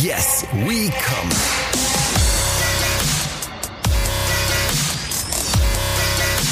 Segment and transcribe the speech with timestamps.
[0.00, 1.28] Yes, we come.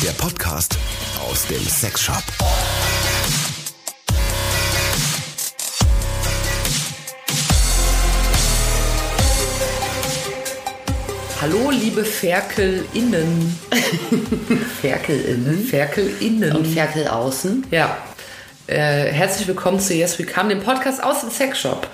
[0.03, 0.77] Der Podcast
[1.27, 2.23] aus dem Sexshop.
[11.41, 13.59] Hallo, liebe FerkelInnen.
[14.83, 15.65] FerkelInnen.
[15.65, 16.57] FerkelInnen.
[16.57, 17.67] Und Ferkel außen.
[17.71, 17.97] Ja.
[18.67, 21.89] Äh, herzlich willkommen zu Yes We Come, dem Podcast aus dem Sexshop.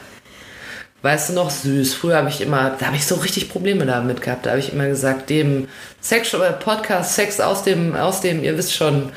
[1.03, 4.23] Weißt du noch, süß, früher habe ich immer, da habe ich so richtig Probleme damit
[4.23, 4.47] gehabt.
[4.47, 5.69] Da habe ich immer gesagt, dem
[6.03, 9.13] Sexshop, äh, Podcast, Sex aus dem, aus dem, ihr wisst schon,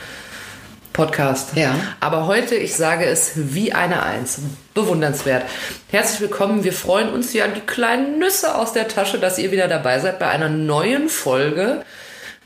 [0.93, 1.55] Podcast.
[1.55, 1.75] Ja.
[2.01, 4.39] Aber heute, ich sage es wie eine Eins.
[4.73, 5.43] Bewundernswert.
[5.89, 6.65] Herzlich willkommen.
[6.65, 10.19] Wir freuen uns ja die kleinen Nüsse aus der Tasche, dass ihr wieder dabei seid
[10.19, 11.85] bei einer neuen Folge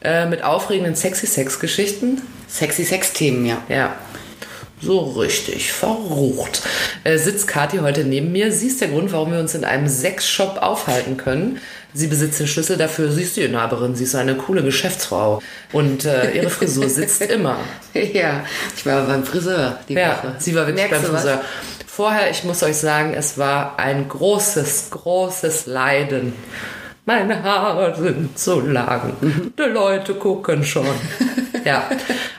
[0.04, 2.22] äh, mit aufregenden sexy Sex-Geschichten.
[2.48, 3.58] Sexy Sex-Themen, ja.
[3.70, 3.96] Ja.
[4.86, 6.62] So richtig verrucht.
[7.04, 8.52] Äh, sitzt Kathi heute neben mir.
[8.52, 11.60] Sie ist der Grund, warum wir uns in einem Sexshop aufhalten können.
[11.94, 13.12] Sie besitzt den Schlüssel dafür.
[13.12, 13.96] Sie ist die Inhaberin.
[13.96, 15.42] Sie ist eine coole Geschäftsfrau.
[15.72, 17.58] Und äh, ihre Frisur sitzt immer.
[17.94, 18.44] Ja,
[18.76, 20.36] ich war beim Friseur die Ja, Woche.
[20.40, 21.16] sie war wirklich Merkst beim?
[21.18, 21.42] Friseur.
[21.88, 26.34] Vorher, ich muss euch sagen, es war ein großes, großes Leiden.
[27.06, 29.14] Meine Haare sind so lang.
[29.20, 29.54] Mhm.
[29.60, 30.88] Die Leute gucken schon.
[31.66, 31.90] ja,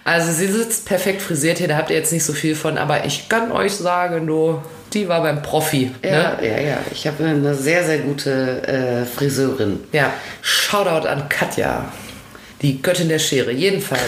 [0.04, 3.04] also sie sitzt perfekt frisiert hier, da habt ihr jetzt nicht so viel von, aber
[3.04, 4.62] ich kann euch sagen, du,
[4.94, 5.90] die war beim Profi.
[6.02, 6.48] Ja, Ne?
[6.48, 6.78] ja, ja.
[6.92, 9.80] Ich habe eine sehr, sehr gute äh, Friseurin.
[9.92, 11.84] Ja, Shoutout an Katja,
[12.62, 13.50] die Göttin der Schere.
[13.52, 14.00] Jedenfalls.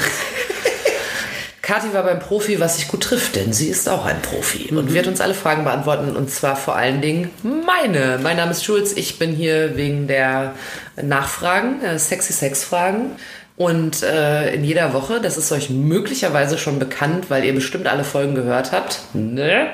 [1.66, 4.94] Kathi war beim Profi, was sich gut trifft, denn sie ist auch ein Profi und
[4.94, 8.20] wird uns alle Fragen beantworten und zwar vor allen Dingen meine.
[8.22, 10.54] Mein Name ist Schulz, ich bin hier wegen der
[11.02, 13.16] Nachfragen, äh, sexy Sex-Fragen
[13.56, 18.04] und äh, in jeder Woche, das ist euch möglicherweise schon bekannt, weil ihr bestimmt alle
[18.04, 19.70] Folgen gehört habt, ne?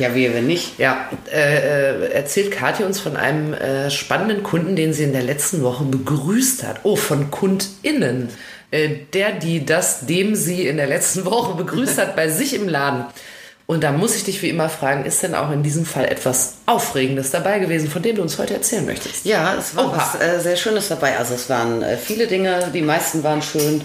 [0.00, 0.80] Ja, wie, wenn nicht?
[0.80, 5.22] Ja, äh, äh, erzählt Kathi uns von einem äh, spannenden Kunden, den sie in der
[5.22, 6.80] letzten Woche begrüßt hat.
[6.82, 8.30] Oh, von KundInnen.
[8.70, 12.68] Äh, der, die das, dem sie in der letzten Woche begrüßt hat, bei sich im
[12.68, 13.04] Laden.
[13.70, 16.54] Und da muss ich dich wie immer fragen, ist denn auch in diesem Fall etwas
[16.64, 19.26] Aufregendes dabei gewesen, von dem du uns heute erzählen möchtest?
[19.26, 19.96] Ja, es war Oha.
[19.96, 21.18] was äh, sehr Schönes dabei.
[21.18, 23.82] Also es waren äh, viele Dinge, die meisten waren schön.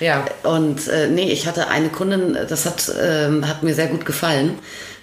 [0.00, 0.24] Ja.
[0.42, 4.58] Und äh, nee, ich hatte eine Kundin, das hat, ähm, hat mir sehr gut gefallen.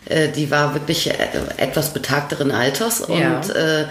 [0.07, 1.13] Äh, die war wirklich äh,
[1.57, 3.41] etwas betagteren Alters und Ja.
[3.55, 3.85] äh,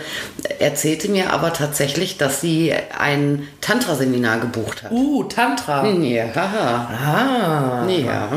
[0.60, 4.92] erzählte mir aber tatsächlich, dass sie ein Tantra-Seminar gebucht hat.
[4.92, 5.86] Uh, Tantra.
[5.88, 7.86] Ja, Ah.
[7.88, 8.28] ja.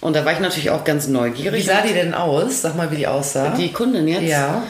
[0.00, 1.64] Und da war ich natürlich auch ganz Wie neugierig.
[1.64, 2.62] sah die denn aus?
[2.62, 3.50] Sag mal, wie die aussah.
[3.50, 4.22] Die Kundin jetzt?
[4.22, 4.62] Ja.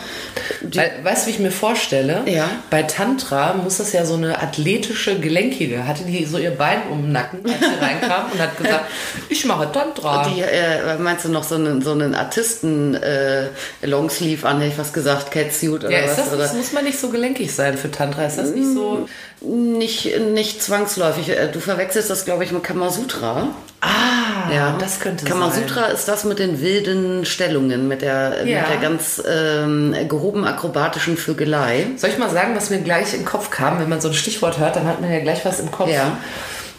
[0.63, 2.23] Weil, weißt du, wie ich mir vorstelle?
[2.27, 2.49] Ja.
[2.71, 5.87] Bei Tantra muss das ja so eine athletische, gelenkige.
[5.87, 8.85] Hatte die so ihr Bein um den Nacken, als sie reinkam und hat gesagt,
[9.29, 10.29] ich mache Tantra.
[10.29, 13.47] Die, äh, meinst du noch so einen, so einen Artisten äh,
[13.83, 16.17] Longsleeve an, hätte ich was gesagt, Catsuit oder ja, was?
[16.17, 16.39] das, oder?
[16.43, 18.27] das muss man nicht so gelenkig sein für Tantra.
[18.27, 19.09] Ist das nicht so?
[19.41, 21.31] Nicht, nicht zwangsläufig.
[21.31, 23.49] Äh, Du verwechselst das, glaube ich, mit Kamasutra.
[23.81, 28.61] Ah, Ja, das könnte Kamasutra ist das mit den wilden Stellungen, mit der, Ja.
[28.61, 31.79] mit der ganz ähm, gehoben akrobatischen Vögelei.
[31.89, 31.99] sein.
[31.99, 33.79] Soll ich mal sagen, was mir gleich im Kopf kam?
[33.81, 35.91] Wenn man so ein Stichwort hört, dann hat man ja gleich was im Kopf.
[35.91, 36.19] Ja.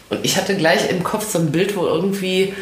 [0.09, 2.53] Und ich hatte gleich im Kopf so ein Bild, wo irgendwie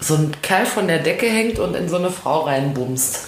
[0.00, 3.18] so ein Kerl von der Decke hängt und in so eine Frau reinbumst.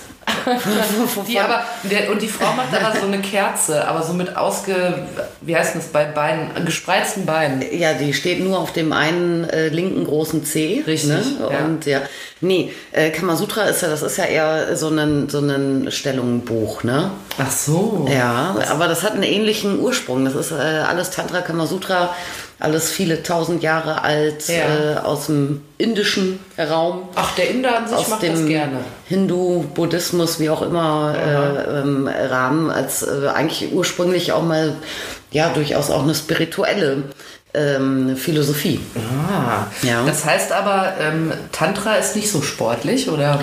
[1.28, 5.06] Die aber, der, und die Frau macht aber so eine Kerze, aber so mit ausge,
[5.40, 7.62] wie heißt das bei Beinen, gespreizten Beinen.
[7.76, 10.82] Ja, die steht nur auf dem einen äh, linken großen C.
[10.86, 11.22] Richtig, Ne?
[11.40, 11.64] ja.
[11.64, 12.02] Und ja,
[12.40, 17.10] nee, äh, Kamasutra ist ja, das ist ja eher so ein, so ein Stellungenbuch, ne?
[17.38, 18.08] Ach so.
[18.10, 20.24] Ja, aber das hat einen ähnlichen Ursprung.
[20.24, 22.14] Das ist äh, alles Tantra, Kamasutra,
[22.62, 24.54] alles viele tausend Jahre alt, Ja.
[24.54, 27.08] äh, aus dem indischen Raum.
[27.16, 28.78] Ach, der Inder an sich aus macht das gerne.
[29.08, 34.74] Hindu, Buddhismus, wie auch immer, äh, ähm, Rahmen, als äh, eigentlich ursprünglich auch mal,
[35.32, 37.02] ja, durchaus auch eine spirituelle
[37.54, 38.80] ähm, Philosophie.
[38.96, 39.66] Ah.
[39.82, 40.04] Ja.
[40.06, 43.40] Das heißt aber, ähm, Tantra ist nicht so sportlich, oder?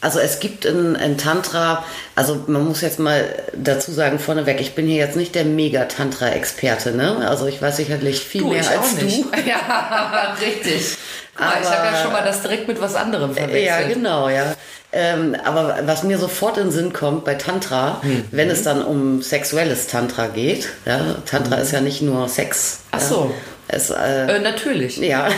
[0.00, 1.84] Also es gibt in, in Tantra,
[2.14, 6.92] also man muss jetzt mal dazu sagen vorneweg, ich bin hier jetzt nicht der Mega-Tantra-Experte,
[6.92, 7.28] ne?
[7.28, 9.04] Also ich weiß sicherlich viel mehr ich als auch du.
[9.04, 9.24] nicht.
[9.46, 10.96] Ja, richtig.
[11.38, 13.64] Mal, ich Aber- habe ja schon mal das direkt mit was anderem verwechselt.
[13.64, 14.54] Ja, genau, ja.
[14.90, 18.24] Ähm, aber was mir sofort in den Sinn kommt bei Tantra, Mhm.
[18.30, 22.80] wenn es dann um sexuelles Tantra geht, ja, Tantra ist ja nicht nur Sex.
[22.92, 23.34] Ach ja, so.
[23.70, 23.94] Es, äh,
[24.36, 24.96] Äh, natürlich.
[24.96, 25.28] ja,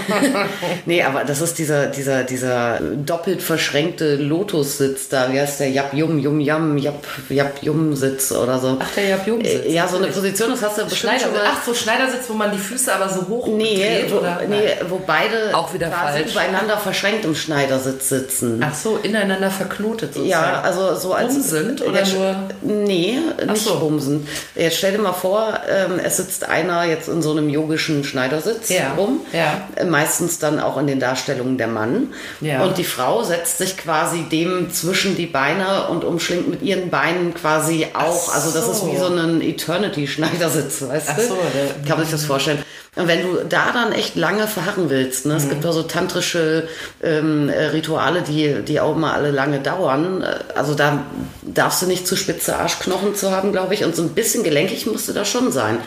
[0.87, 5.33] nee, aber das ist dieser, dieser, dieser doppelt verschränkte Lotussitz da.
[5.33, 5.71] Wie heißt der?
[5.71, 8.77] Yap Yum Yum Yam Yap Yap Yum Sitz oder so.
[8.81, 9.65] Ach, der Yap Yum Sitz.
[9.67, 11.41] Äh, Ja, so eine Position, das hast du bestimmt Schneider, schon mal.
[11.53, 14.41] ach so, Schneidersitz, wo man die Füße aber so hoch Nee, dreht, wo, oder?
[14.49, 16.31] nee, wo beide Auch wieder quasi falsch.
[16.31, 18.61] übereinander verschränkt im Schneidersitz sitzen.
[18.65, 20.29] Ach so, ineinander verknotet sozusagen.
[20.31, 23.79] Ja, also so als Bumsend oder Jetzt- nur- Nee, nicht so.
[23.81, 24.29] bumsend.
[24.55, 28.20] Jetzt stell dir mal vor, ähm, es sitzt einer jetzt in so einem yogischen Schneidersitz
[28.69, 29.21] Ja, rum.
[29.33, 29.69] ja.
[29.77, 32.13] Äh, Meistens dann auch in den Darstellungen der Mann.
[32.41, 32.63] Ja.
[32.65, 37.35] Und die Frau setzt sich quasi dem zwischen die Beine und umschlingt mit ihren Beinen
[37.35, 38.29] quasi auch.
[38.31, 38.93] Ach Also das ist so.
[38.93, 41.23] wie so ein Eternity-Schneidersitz, weißt Ach du?
[41.23, 42.63] so, der- Kann man sich das vorstellen.
[42.97, 45.35] Und wenn du da dann echt lange verharren willst, ne?
[45.37, 45.51] es Mhm.
[45.51, 46.67] gibt da so tantrische
[47.03, 50.23] ähm, äh, Rituale, die, die auch mal alle lange dauern.
[50.23, 51.05] Äh, Also da
[51.43, 53.85] darfst du nicht zu spitze Arschknochen zu haben, glaube ich.
[53.85, 55.79] Und so ein bisschen gelenkig musst du da schon sein.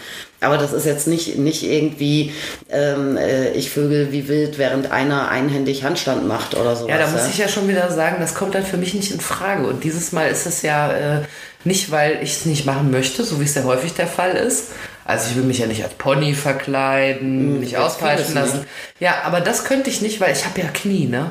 [0.43, 2.33] Aber das ist jetzt nicht, nicht irgendwie,
[2.69, 6.89] ähm, äh, ich vögel wie wild, während einer einhändig Handstand macht oder sowas.
[6.89, 9.19] Ja, da muss ich ja schon wieder sagen, das kommt dann für mich nicht in
[9.19, 9.67] Frage.
[9.67, 11.21] Und dieses Mal ist es ja äh,
[11.63, 14.67] nicht, weil ich es nicht machen möchte, so wie es ja häufig der Fall ist.
[15.05, 18.65] Also ich will mich ja nicht als Pony verkleiden, mich das auspeitschen lassen.
[18.99, 21.29] Ja, aber das könnte ich nicht, weil ich habe ja Knie, ne?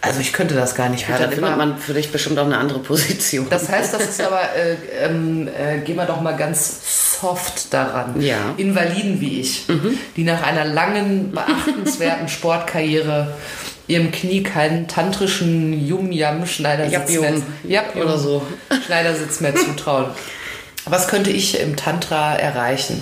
[0.00, 1.02] Also ich könnte das gar nicht.
[1.02, 3.46] Ich Ja, da dann findet man für dich bestimmt auch eine andere Position.
[3.50, 8.20] Das heißt, das ist aber, äh, ähm, äh, gehen wir doch mal ganz soft daran.
[8.20, 8.54] Ja.
[8.56, 9.66] Invaliden wie ich,
[10.16, 13.34] die nach einer langen, beachtenswerten Sportkarriere
[13.88, 17.34] ihrem Knie keinen tantrischen Yum-Yam-Schneidersitz mehr,
[17.64, 18.46] Yap Oder so.
[18.86, 20.06] Schneidersitz mehr zutrauen.
[20.90, 23.00] Was könnte ich im Tantra erreichen?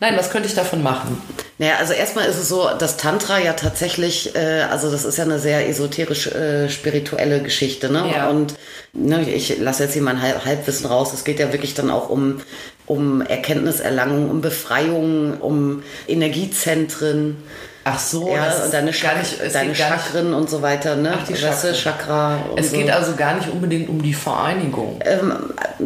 [0.00, 1.20] Nein, was könnte ich davon machen?
[1.56, 5.24] Naja, also erstmal ist es so, dass Tantra ja tatsächlich, äh, also das ist ja
[5.24, 8.12] eine sehr esoterisch äh, spirituelle Geschichte, ne?
[8.14, 8.28] Ja.
[8.28, 8.54] Und
[8.92, 11.14] ne, ich lasse jetzt hier mein Halb Halbwissen raus.
[11.14, 12.42] Es geht ja wirklich dann auch um
[12.84, 17.38] um Erkenntniserlangung, um Befreiung, um Energiezentren.
[17.88, 20.96] Ach so, ja, das und deine, Chak nicht, deine gar nicht, Chakren und so weiter,
[20.96, 21.14] ne?
[21.16, 21.72] Ach, die Chakren.
[21.72, 22.36] Chakra.
[22.50, 22.76] Und es so.
[22.76, 24.98] geht also gar nicht unbedingt um die Vereinigung.
[25.04, 25.32] Ähm,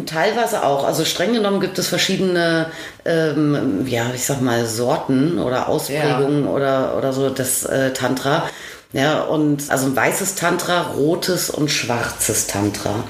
[0.07, 0.85] teilweise auch.
[0.85, 2.71] Also streng genommen gibt es verschiedene,
[3.05, 8.45] ähm, ja, ich sag mal, Sorten oder Ausprägungen oder, oder so des äh, Tantra.
[8.93, 13.05] Ja, und also ein weißes Tantra, rotes und schwarzes Tantra.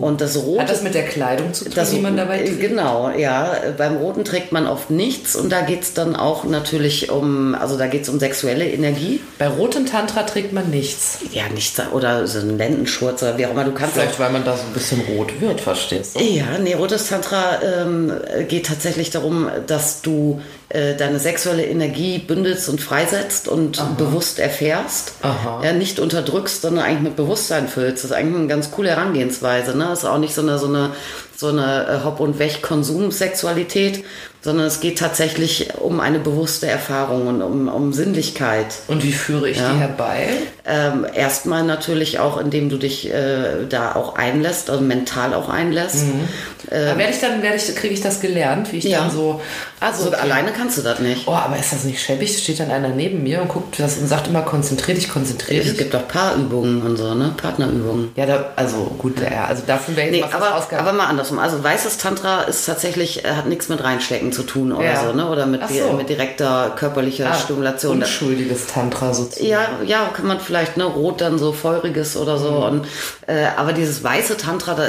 [0.00, 0.48] Und das rote.
[0.48, 0.60] Uh.
[0.60, 2.60] Hat das mit der Kleidung zu tun, das, die man dabei äh, trägt?
[2.60, 3.52] Genau, ja.
[3.76, 7.88] Beim Roten trägt man oft nichts und da geht's dann auch natürlich um, also da
[7.88, 9.20] geht's um sexuelle Energie.
[9.38, 11.18] Bei rotem Tantra trägt man nichts.
[11.32, 13.64] Ja, nichts, oder so ein Lendenschurz oder wie auch immer.
[13.64, 16.24] Du kannst auch Vielleicht, weil man da so ein bisschen rot wird, verstehst du?
[16.24, 18.12] Ja, nee, rotes Tantra ähm,
[18.48, 20.40] geht tatsächlich darum, dass du
[20.70, 25.14] äh, deine sexuelle Energie bündelst und freisetzt und bewusst erfährst.
[25.22, 25.62] Aha.
[25.64, 28.04] Ja, nicht unterdrückst, sondern eigentlich mit Bewusstsein füllst.
[28.04, 29.76] Das ist eigentlich eine ganz coole Herangehensweise.
[29.76, 29.86] Ne?
[29.88, 30.90] Das ist auch nicht so eine, so eine,
[31.34, 34.04] so eine äh, Hop- und Weg-Konsumsexualität,
[34.48, 38.64] sondern es geht tatsächlich um eine bewusste Erfahrung und um, um Sinnlichkeit.
[38.86, 40.28] Und wie führe ich die herbei?
[40.66, 46.04] Ähm, erstmal natürlich auch, indem du dich äh, da auch einlässt, also mental auch einlässt.
[46.70, 49.00] Da werde ich dann, werde ich, kriege ich das gelernt, wie ich Ja.
[49.00, 49.40] dann so.
[49.80, 51.28] Also So alleine kannst du das nicht.
[51.28, 52.36] Oh, aber ist das nicht schäbig?
[52.38, 55.68] Steht dann einer neben mir und guckt das und sagt immer, konzentrier dich, konzentrier Es
[55.68, 55.76] dich.
[55.78, 57.34] gibt auch Paarübungen und so, ne?
[57.36, 58.10] Partnerübungen.
[58.16, 61.38] Ja, da, also gut, ja, also dafür wäre ich Nee, fast aber, aber mal andersrum.
[61.38, 65.04] Also weißes Tantra ist tatsächlich, äh, hat nichts mit reinstecken zu tun oder Ja.
[65.06, 65.28] so, ne?
[65.28, 65.92] Oder mit, so.
[65.92, 67.98] mit direkter körperlicher Ah, Stimulation.
[68.02, 69.48] Unschuldiges Tantra sozusagen.
[69.48, 72.50] Ja, ja, kann man vielleicht, ne, rot dann so feuriges oder so.
[72.52, 72.62] Mhm.
[72.62, 72.86] Und,
[73.26, 74.84] äh, aber dieses weiße Tantra, da,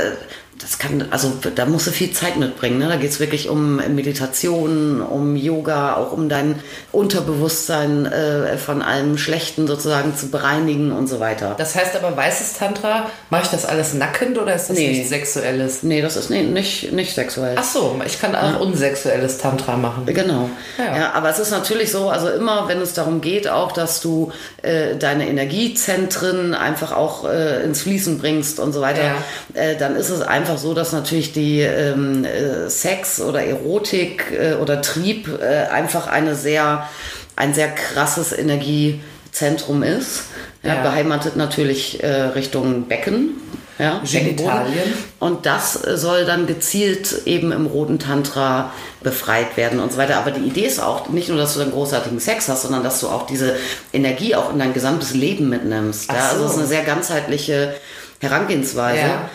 [0.61, 2.79] das kann, also da musst du viel Zeit mitbringen.
[2.79, 2.87] Ne?
[2.89, 6.59] Da geht's wirklich um Meditation, um Yoga, auch um dein
[6.91, 11.55] Unterbewusstsein äh, von allem Schlechten sozusagen zu bereinigen und so weiter.
[11.57, 14.89] Das heißt aber, weißes Tantra, mache ich das alles nackend oder ist das Nee.
[14.89, 15.83] nichts Sexuelles?
[15.83, 17.55] Nee, das ist nee, nicht, nicht sexuell.
[17.57, 20.05] Ach so, ich kann auch unsexuelles Tantra machen.
[20.07, 20.49] Genau.
[20.77, 20.95] Ja.
[20.97, 21.11] Ja.
[21.13, 24.95] aber es ist natürlich so, also immer, wenn es darum geht, auch, dass du äh,
[24.97, 29.61] deine Energiezentren einfach auch äh, ins Fließen bringst und so weiter, Ja.
[29.61, 34.53] äh, dann ist es einfach so, dass natürlich die ähm, äh, Sex oder Erotik äh,
[34.55, 36.87] oder Trieb äh, einfach eine sehr,
[37.35, 40.23] ein sehr krasses Energiezentrum ist.
[40.63, 40.81] Ja, Ja.
[40.81, 43.35] Beheimatet natürlich äh, Richtung Becken.
[43.79, 44.01] Ja.
[44.03, 44.93] Genitalien.
[45.19, 50.17] Und das soll dann gezielt eben im roten Tantra befreit werden und so weiter.
[50.17, 52.99] Aber die Idee ist auch nicht nur, dass du dann großartigen Sex hast, sondern dass
[52.99, 53.55] du auch diese
[53.93, 56.11] Energie auch in dein gesamtes Leben mitnimmst.
[56.11, 56.45] Ja, also so.
[56.45, 57.73] es ist eine sehr ganzheitliche
[58.19, 58.99] Herangehensweise.
[58.99, 59.29] Ja.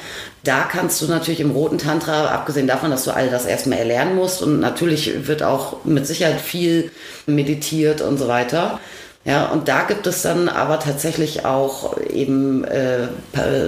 [0.44, 4.14] Da kannst du natürlich im roten Tantra, abgesehen davon, dass du all das erstmal erlernen
[4.14, 6.90] musst und natürlich wird auch mit Sicherheit viel
[7.24, 8.78] meditiert und so weiter.
[9.24, 13.08] Ja, und da gibt es dann aber tatsächlich auch eben äh,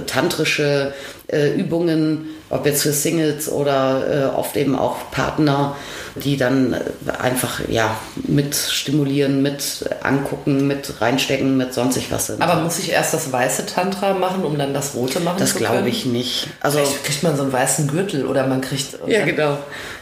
[0.05, 0.93] tantrische
[1.27, 5.75] äh, Übungen, ob jetzt für Singles oder äh, oft eben auch Partner,
[6.15, 6.75] die dann
[7.19, 12.41] einfach ja mit stimulieren, mit angucken, mit reinstecken, mit sonstig was sind.
[12.41, 15.55] Aber muss ich erst das weiße Tantra machen, um dann das rote machen das zu
[15.55, 15.65] können?
[15.65, 16.47] Das glaube ich nicht.
[16.61, 19.57] Also Vielleicht kriegt man so einen weißen Gürtel oder man kriegt ja dann, genau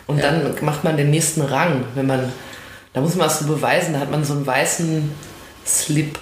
[0.07, 0.31] und ja.
[0.31, 2.31] dann macht man den nächsten Rang, wenn man
[2.95, 5.11] da muss man was so beweisen, da hat man so einen weißen
[5.65, 6.17] Slip.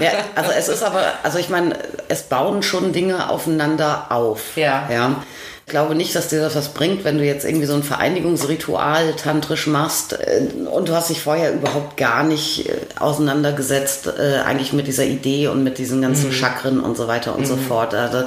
[0.00, 1.76] Ja, also es ist aber, also ich meine,
[2.08, 4.56] es bauen schon Dinge aufeinander auf.
[4.56, 4.88] Ja.
[4.90, 5.22] ja.
[5.66, 9.14] Ich glaube nicht, dass dir das was bringt, wenn du jetzt irgendwie so ein Vereinigungsritual
[9.14, 14.74] tantrisch machst äh, und du hast dich vorher überhaupt gar nicht äh, auseinandergesetzt, äh, eigentlich
[14.74, 16.32] mit dieser Idee und mit diesen ganzen mhm.
[16.32, 17.46] Chakren und so weiter und mhm.
[17.46, 17.94] so fort.
[17.94, 18.24] Also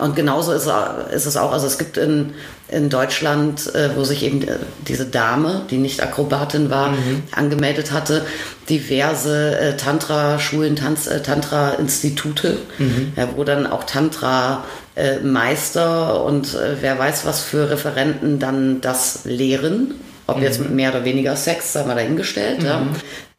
[0.00, 0.68] und genauso ist,
[1.12, 2.34] ist, es auch, also es gibt in,
[2.68, 7.24] in Deutschland, äh, wo sich eben äh, diese Dame, die nicht Akrobatin war, mhm.
[7.32, 8.24] angemeldet hatte,
[8.68, 13.14] diverse äh, Tantra-Schulen, äh, Tantra-Institute, mhm.
[13.16, 19.94] ja, wo dann auch Tantra-Meister und äh, wer weiß was für Referenten dann das lehren.
[20.26, 20.42] Ob mhm.
[20.42, 22.62] jetzt mit mehr oder weniger Sex, sei mal dahingestellt.
[22.62, 22.86] Ja.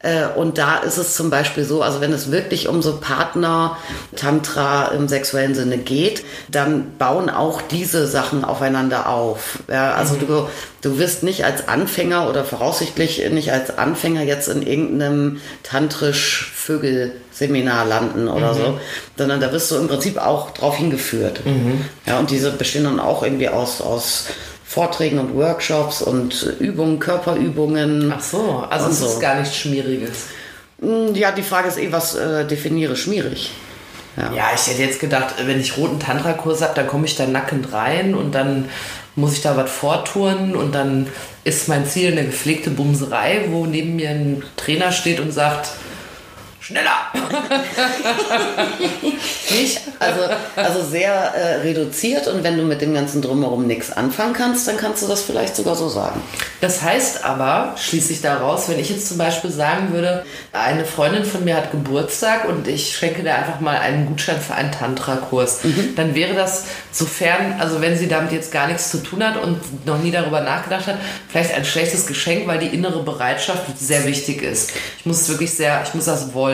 [0.03, 4.87] Äh, und da ist es zum Beispiel so, also wenn es wirklich um so Partner-Tantra
[4.87, 9.59] im sexuellen Sinne geht, dann bauen auch diese Sachen aufeinander auf.
[9.69, 10.27] Ja, also mhm.
[10.27, 10.47] du,
[10.81, 17.85] du wirst nicht als Anfänger oder voraussichtlich nicht als Anfänger jetzt in irgendeinem tantrisch Vögel-Seminar
[17.85, 18.57] landen oder mhm.
[18.57, 18.79] so,
[19.17, 21.45] sondern da wirst du im Prinzip auch drauf hingeführt.
[21.45, 21.85] Mhm.
[22.07, 24.25] Ja, und diese bestehen dann auch irgendwie aus, aus
[24.71, 28.13] Vorträgen und Workshops und Übungen, Körperübungen.
[28.15, 29.07] Ach so, also es so.
[29.07, 30.27] ist gar nichts Schmieriges.
[30.79, 33.51] Hm, ja, die Frage ist eh, was äh, definiere schmierig?
[34.15, 34.31] Ja.
[34.31, 34.45] ja.
[34.55, 38.15] ich hätte jetzt gedacht, wenn ich roten Tantra-Kurs habe, dann komme ich da nackend rein
[38.15, 38.69] und dann
[39.17, 41.07] muss ich da was vortouren und dann
[41.43, 45.71] ist mein Ziel eine gepflegte Bumserei, wo neben mir ein Trainer steht und sagt,
[46.61, 47.11] schneller.
[49.51, 49.81] Nicht?
[49.99, 50.21] Also,
[50.55, 54.77] also sehr äh, reduziert und wenn du mit dem ganzen Drumherum nichts anfangen kannst, dann
[54.77, 56.21] kannst du das vielleicht sogar so sagen.
[56.61, 61.25] Das heißt aber, schließe ich daraus, wenn ich jetzt zum Beispiel sagen würde, eine Freundin
[61.25, 65.63] von mir hat Geburtstag und ich schenke dir einfach mal einen Gutschein für einen Tantra-Kurs,
[65.63, 65.95] mhm.
[65.95, 69.85] dann wäre das, sofern, also wenn sie damit jetzt gar nichts zu tun hat und
[69.85, 74.43] noch nie darüber nachgedacht hat, vielleicht ein schlechtes Geschenk, weil die innere Bereitschaft sehr wichtig
[74.43, 74.71] ist.
[74.99, 76.50] Ich muss es wirklich sehr, ich muss das wollen,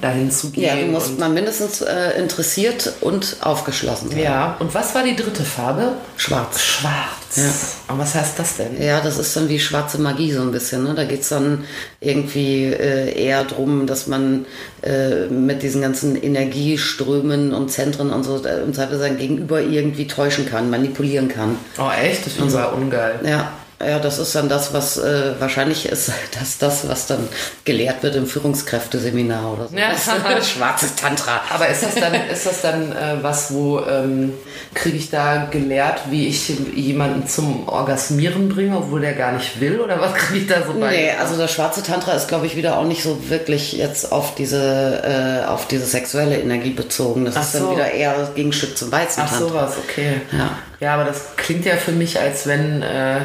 [0.00, 0.64] dahin zu gehen.
[0.64, 4.20] Ja, du musst mal mindestens äh, interessiert und aufgeschlossen sein.
[4.20, 5.92] Ja, und was war die dritte Farbe?
[6.16, 6.62] Schwarz.
[6.62, 7.36] Schwarz.
[7.36, 7.92] Ja.
[7.92, 8.80] Und was heißt das denn?
[8.80, 10.84] Ja, das ist dann wie schwarze Magie so ein bisschen.
[10.84, 10.94] Ne?
[10.94, 11.64] Da geht es dann
[12.00, 14.46] irgendwie äh, eher darum, dass man
[14.82, 20.06] äh, mit diesen ganzen Energieströmen und Zentren und so äh, im Zweifel sein Gegenüber irgendwie
[20.06, 21.58] täuschen kann, manipulieren kann.
[21.78, 22.26] Oh echt?
[22.26, 22.68] Das finde ich so.
[22.68, 23.18] ungeil.
[23.24, 23.52] Ja.
[23.80, 27.28] Ja, das ist dann das, was äh, wahrscheinlich ist, dass das, was dann
[27.64, 29.76] gelehrt wird im Führungskräfteseminar oder so.
[29.76, 29.90] Ja.
[30.42, 31.40] Schwarzes Tantra.
[31.52, 34.32] Aber ist das dann, ist das dann äh, was, wo ähm,
[34.74, 39.80] kriege ich da gelehrt, wie ich jemanden zum Orgasmieren bringe, obwohl der gar nicht will?
[39.80, 40.90] Oder was kriege ich da so bei?
[40.90, 44.34] Nee, also das schwarze Tantra ist, glaube ich, wieder auch nicht so wirklich jetzt auf
[44.34, 47.24] diese, äh, auf diese sexuelle Energie bezogen.
[47.24, 47.58] Das Ach ist so.
[47.58, 49.46] dann wieder eher das Gegenstück zum weißen Ach, Tantra.
[49.46, 50.20] Ach sowas, okay.
[50.32, 50.58] Ja.
[50.80, 53.20] ja, aber das klingt ja für mich, als wenn äh,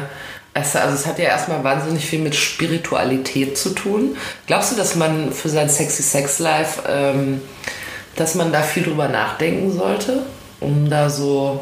[0.54, 4.16] also es hat ja erstmal wahnsinnig viel mit Spiritualität zu tun.
[4.46, 7.40] Glaubst du, dass man für sein Sexy Sex Life, ähm,
[8.16, 10.24] dass man da viel drüber nachdenken sollte,
[10.60, 11.60] um da so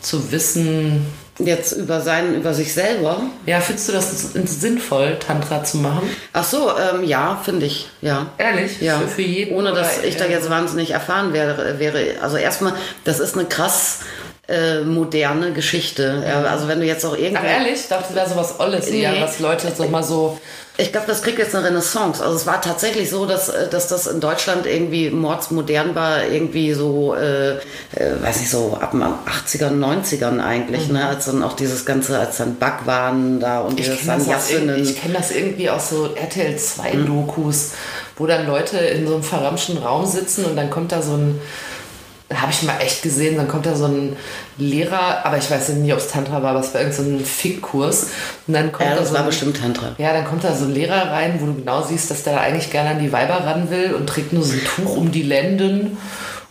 [0.00, 1.06] zu wissen,
[1.40, 3.22] Jetzt über sein, über sich selber.
[3.46, 6.10] Ja, findest du das sinnvoll, Tantra zu machen?
[6.32, 8.32] Ach so, ähm, ja, finde ich, ja.
[8.38, 8.80] Ehrlich?
[8.80, 8.98] Ja.
[8.98, 9.54] Für, für jeden?
[9.54, 12.16] Ohne dass ich da jetzt wahnsinnig erfahren wäre, wäre.
[12.20, 12.72] Also erstmal,
[13.04, 14.00] das ist eine krass
[14.48, 16.24] äh, moderne Geschichte.
[16.26, 17.36] Ja, also wenn du jetzt auch irgendwie.
[17.36, 17.80] Ach ehrlich?
[17.80, 19.02] Ich dachte, das wäre sowas Olles nee.
[19.02, 20.40] eher, was Leute so mal so.
[20.80, 22.22] Ich glaube, das kriegt jetzt eine Renaissance.
[22.22, 26.72] Also es war tatsächlich so, dass, äh, dass das in Deutschland irgendwie mordsmodern war, irgendwie
[26.72, 27.58] so, äh, äh,
[28.22, 30.94] weiß ich so, ab den 80ern, 90ern eigentlich, mhm.
[30.94, 31.08] ne?
[31.08, 34.82] als dann auch dieses Ganze, als dann Backwaren da und dieses Sanjassinnen.
[34.82, 37.06] Ich kenne das irgendwie aus so RTL 2 mhm.
[37.06, 37.72] Dokus,
[38.16, 41.38] wo dann Leute in so einem verramschten Raum sitzen und dann kommt da so ein
[42.34, 44.16] habe ich mal echt gesehen, dann kommt da so ein
[44.58, 48.08] Lehrer, aber ich weiß nicht, ob es Tantra war, aber es war irgendein so Fickkurs.
[48.46, 49.94] Und dann kommt ja, das da so war ein, bestimmt Tantra.
[49.96, 52.40] Ja, dann kommt da so ein Lehrer rein, wo du genau siehst, dass der da
[52.40, 55.22] eigentlich gerne an die Weiber ran will und trägt nur so ein Tuch um die
[55.22, 55.96] Lenden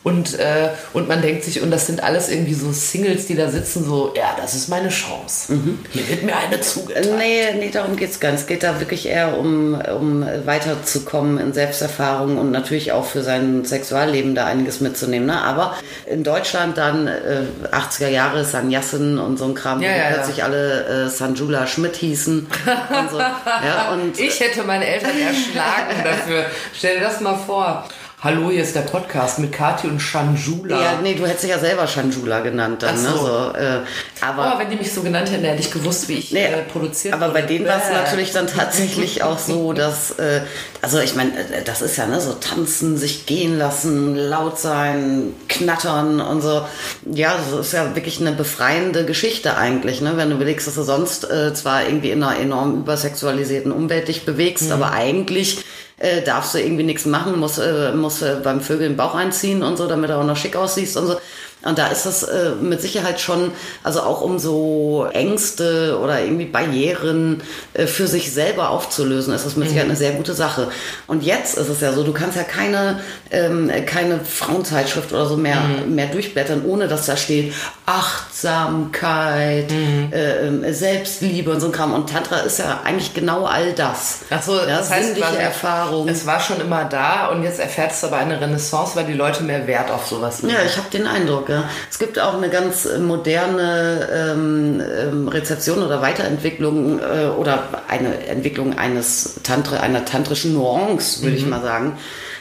[0.03, 3.49] Und, äh, und man denkt sich, und das sind alles irgendwie so Singles, die da
[3.49, 5.59] sitzen, so, ja, das ist meine Chance.
[5.91, 7.09] Hier wird mir eine zugeteilt.
[7.17, 8.39] Nee, nee, darum geht es gar nicht.
[8.41, 13.65] Es geht da wirklich eher um, um weiterzukommen in Selbsterfahrung und natürlich auch für sein
[13.65, 15.27] Sexualleben da einiges mitzunehmen.
[15.27, 15.41] Ne?
[15.41, 15.75] Aber
[16.05, 17.41] in Deutschland dann äh,
[17.73, 20.13] 80er Jahre Sanyasin und so ein Kram, Ja, die ja, ja.
[20.15, 22.47] plötzlich alle äh, Sanjula Schmidt hießen.
[22.47, 23.19] und so.
[23.65, 26.45] ja, und Ich hätte meine Eltern erschlagen dafür.
[26.73, 27.85] Stell dir das mal vor.
[28.19, 30.81] Hallo, hier ist der Podcast mit Kati und Shanjula.
[30.81, 32.95] ja, nee, du hättest dich ja selber Shanjula genannt dann.
[32.95, 33.09] Ne?
[33.11, 33.17] so.
[33.17, 33.81] So, äh,
[34.21, 36.63] aber Oh, wenn die mich so genannt hätten, hätte ich gewusst, wie ich Nee, äh,
[36.63, 40.41] produziert aber bei denen war es natürlich dann tatsächlich auch so, dass, äh,
[40.81, 45.35] also ich meine, äh, das ist ja ne, so tanzen, sich gehen lassen, laut sein,
[45.47, 46.65] knattern und so.
[47.05, 50.13] Ja, das ist ja wirklich eine befreiende Geschichte eigentlich, ne?
[50.15, 54.25] wenn du überlegst, dass du sonst äh, zwar irgendwie in einer enorm übersexualisierten Umwelt dich
[54.25, 55.63] bewegst, aber eigentlich
[55.99, 59.63] äh, darfst du irgendwie nichts machen, musst, äh, musst äh, beim Vögel den Bauch einziehen
[59.63, 61.17] und so, damit du auch noch schick aussiehst und so.
[61.63, 63.51] Und da ist das äh, mit Sicherheit schon,
[63.83, 67.41] also auch um so Ängste oder irgendwie Barrieren
[67.73, 70.69] äh, für sich selber aufzulösen, ist das mit Sicherheit eine sehr gute Sache.
[71.07, 72.99] Und jetzt ist es ja so, du kannst ja keine,
[73.31, 77.53] ähm, keine Frauenzeitschrift oder so mehr, mehr durchblättern, ohne dass da steht
[77.87, 79.71] Achtsamkeit,
[80.11, 81.93] äh, ähm, Selbstliebe und so ein Kram.
[81.93, 84.19] Und Tantra ist ja eigentlich genau all das.
[84.29, 86.07] Ach so, ja, das heißt, quasi, Erfahrung.
[86.07, 89.43] Es war schon immer da und jetzt erfährt es aber eine Renaissance, weil die Leute
[89.43, 91.69] mehr Wert auf sowas Ja, ich habe den Eindruck, ja.
[91.89, 98.25] Es gibt auch eine ganz äh, moderne ähm, ähm, Rezeption oder Weiterentwicklung äh, oder eine
[98.27, 101.97] Entwicklung eines Tantra, einer tantrischen Nuance, würde ich mal sagen.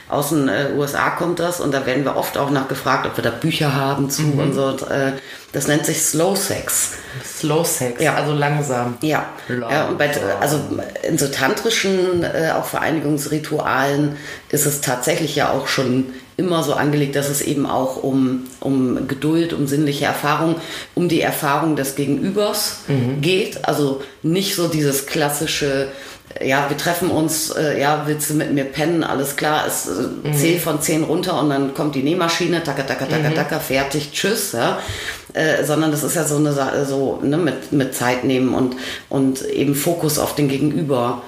[0.08, 3.24] Aus den äh, USA kommt das und da werden wir oft auch nachgefragt, ob wir
[3.24, 4.66] da Bücher haben zu und so.
[4.66, 5.12] Und, äh,
[5.52, 6.92] das nennt sich Slow Sex.
[7.24, 8.14] Slow Sex, Ja.
[8.14, 8.98] also langsam.
[9.00, 9.70] Ja, Langsam.
[9.72, 10.10] ja und bei,
[10.40, 10.60] also
[11.02, 14.16] in so tantrischen äh, auch Vereinigungsritualen
[14.50, 19.08] ist es tatsächlich ja auch schon immer so angelegt, dass es eben auch um, um
[19.08, 20.56] Geduld, um sinnliche Erfahrung,
[20.94, 22.80] um die Erfahrung des Gegenübers
[23.20, 23.64] geht.
[23.66, 25.88] Also nicht so dieses klassische,
[26.38, 29.88] äh, ja, wir treffen uns, äh, ja, willst du mit mir pennen, alles klar, es
[29.88, 34.10] äh, zählt von 10 runter und dann kommt die Nähmaschine, taka, taka, taka, taka, fertig,
[34.12, 34.78] tschüss, ja.
[35.36, 38.74] Äh, sondern das ist ja so eine Sache, so ne, mit, mit Zeit nehmen und,
[39.10, 41.20] und eben Fokus auf den Gegenüber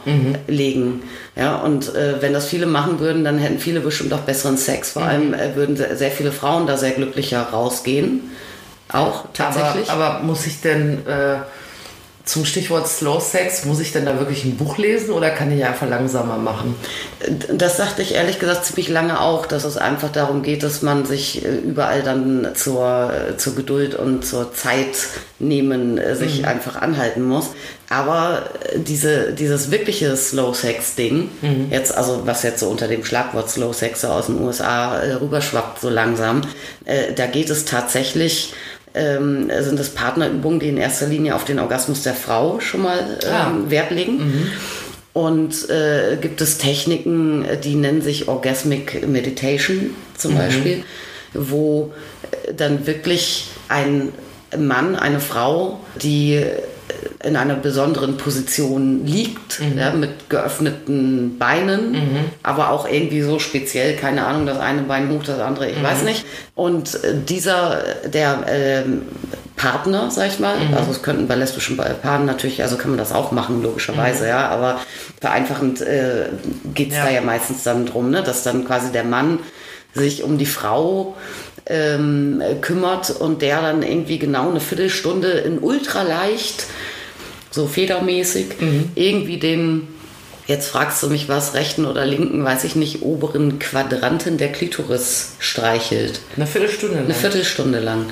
[0.46, 1.02] legen.
[1.36, 4.92] Ja, und äh, wenn das viele machen würden, dann hätten viele bestimmt auch besseren Sex.
[4.92, 8.30] Vor allem äh, würden sehr, sehr viele Frauen da sehr glücklicher rausgehen.
[8.90, 9.90] Auch tatsächlich.
[9.90, 11.40] Aber, aber muss ich denn äh,
[12.28, 15.64] zum Stichwort Slow Sex, muss ich denn da wirklich ein Buch lesen oder kann ich
[15.64, 16.74] einfach langsamer machen?
[17.50, 21.06] Das sagte ich ehrlich gesagt ziemlich lange auch, dass es einfach darum geht, dass man
[21.06, 25.08] sich äh, überall dann zur, äh, zur Geduld und zur Zeit
[25.38, 27.48] nehmen, äh, sich einfach anhalten muss.
[27.88, 28.42] Aber
[28.76, 31.30] diese, dieses wirkliche Slow Sex Ding,
[31.70, 35.88] jetzt also was jetzt so unter dem Schlagwort Slow Sex aus den USA rüberschwappt so
[35.88, 36.42] langsam,
[37.16, 38.52] da geht es tatsächlich
[38.98, 43.18] ähm, sind es Partnerübungen, die in erster Linie auf den Orgasmus der Frau schon mal
[43.22, 43.52] ähm, Ah.
[43.68, 44.50] Wert legen.
[45.12, 50.84] Und äh, gibt es Techniken, die nennen sich Orgasmic Meditation zum Beispiel,
[51.34, 51.92] wo
[52.46, 54.12] äh, dann wirklich ein
[54.56, 56.62] Mann, eine Frau, die äh,
[57.22, 61.96] in einer besonderen Position liegt, ja, mit geöffneten Beinen,
[62.42, 66.02] aber auch irgendwie so speziell, keine Ahnung, das eine Bein hoch, das andere, ich weiß
[66.04, 66.24] nicht.
[66.54, 69.02] Und äh, dieser, der ähm,
[69.56, 73.12] Partner, sag ich mal, also es könnten bei lesbischen Paaren natürlich, also kann man das
[73.12, 74.80] auch machen, logischerweise, ja, aber
[75.20, 76.26] vereinfachend äh,
[76.74, 77.04] geht es Ja.
[77.06, 79.40] da ja meistens dann drum, ne, dass dann quasi der Mann
[79.94, 81.16] sich um die Frau
[81.68, 86.66] ähm, äh, kümmert und der dann irgendwie genau eine Viertelstunde in ultraleicht,
[87.50, 88.46] so federmäßig,
[88.94, 89.88] irgendwie den,
[90.46, 95.32] jetzt fragst du mich was, rechten oder linken, weiß ich nicht, oberen Quadranten der Klitoris
[95.38, 96.20] streichelt.
[96.36, 97.04] Eine Viertelstunde lang.
[97.04, 98.06] Eine Viertelstunde lang.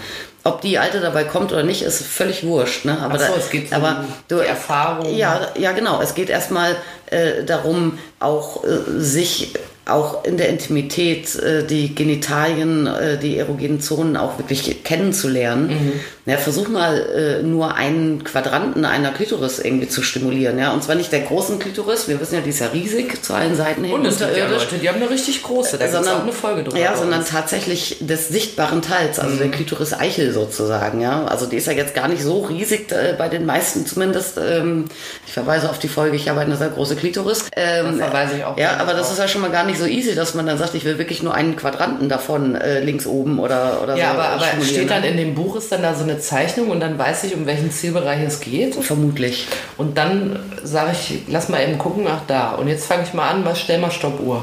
[0.44, 2.84] Ob die Alte dabei kommt oder nicht, ist völlig wurscht.
[2.84, 2.96] Ne?
[3.00, 5.16] Aber so, da, es geht so aber um du, die Erfahrung.
[5.16, 6.00] Ja, ja, genau.
[6.00, 9.54] Es geht erstmal äh, darum, auch äh, sich
[9.86, 15.68] auch in der Intimität äh, die Genitalien, äh, die erogenen Zonen auch wirklich kennenzulernen.
[15.68, 15.92] Mhm.
[16.26, 16.98] Ja, versuch mal
[17.40, 20.58] äh, nur einen Quadranten einer Klitoris irgendwie zu stimulieren.
[20.58, 20.72] Ja?
[20.72, 23.54] Und zwar nicht der großen Klitoris, wir wissen ja, die ist ja riesig zu allen
[23.54, 23.94] Seiten hin.
[23.94, 24.48] Und es gibt ja.
[24.48, 26.78] Leute, die haben eine richtig große, da sondern, auch eine Folge drüber.
[26.78, 27.30] Ja, sondern uns.
[27.30, 29.38] tatsächlich des sichtbaren Teils, also Mhm.
[29.38, 31.24] der Klitoris Eichel sozusagen, ja.
[31.26, 34.36] Also die ist ja jetzt gar nicht so riesig, äh, bei den meisten zumindest.
[34.38, 34.86] Ähm,
[35.28, 37.44] ich verweise auf die Folge, ich habe eine sehr große Klitoris.
[37.54, 39.12] Ähm, Da verweise ich auch Ja, aber das drauf.
[39.12, 41.22] ist ja schon mal gar nicht so easy, dass man dann sagt, ich will wirklich
[41.22, 44.18] nur einen Quadranten davon äh, links oben oder, oder Ja, so.
[44.18, 45.08] aber, aber stimulieren, steht dann ne?
[45.10, 47.70] in dem Buch, ist dann da so eine Zeichnung und dann weiß ich, um welchen
[47.70, 48.74] Zielbereich es geht.
[48.74, 49.46] Vermutlich.
[49.76, 52.52] Und dann sage ich, lass mal eben gucken, ach da.
[52.52, 54.42] Und jetzt fange ich mal an, was stell mal Stoppuhr.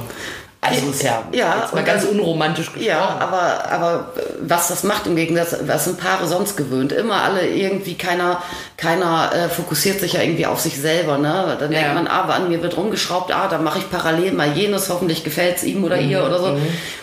[0.66, 2.88] Also ist ja, Ja, jetzt mal ganz unromantisch gesprochen.
[2.88, 6.94] Ja, aber, aber was das macht im Gegensatz, was sind Paare sonst gewöhnt?
[6.94, 8.42] Immer alle irgendwie, keiner,
[8.84, 11.18] keiner äh, fokussiert sich ja irgendwie auf sich selber.
[11.18, 11.56] Ne?
[11.60, 11.80] Dann Ja.
[11.80, 15.24] denkt man, ah, an mir wird rumgeschraubt, ah, dann mache ich parallel mal jenes, hoffentlich
[15.24, 16.58] gefällt es ihm oder Mhm, ihr oder so.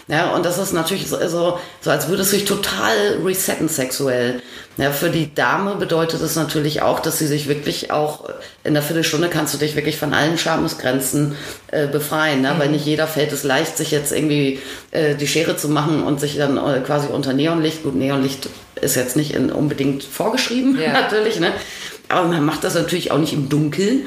[0.08, 4.42] Ja, und das ist natürlich so, so, so als würde es sich total resetten sexuell.
[4.76, 8.28] Ja, für die Dame bedeutet es natürlich auch, dass sie sich wirklich auch
[8.64, 11.36] in der Viertelstunde kannst du dich wirklich von allen Schamesgrenzen
[11.70, 12.54] äh, befreien, ne?
[12.58, 12.74] weil Mhm.
[12.74, 16.36] nicht jeder fällt es leicht, sich jetzt irgendwie äh, die Schere zu machen und sich
[16.36, 18.48] dann äh, quasi unter Neonlicht, gut, Neonlicht
[18.80, 20.92] ist jetzt nicht in, unbedingt vorgeschrieben, Ja.
[21.00, 21.52] natürlich, ne?
[22.08, 24.06] aber man macht das natürlich auch nicht im Dunkeln.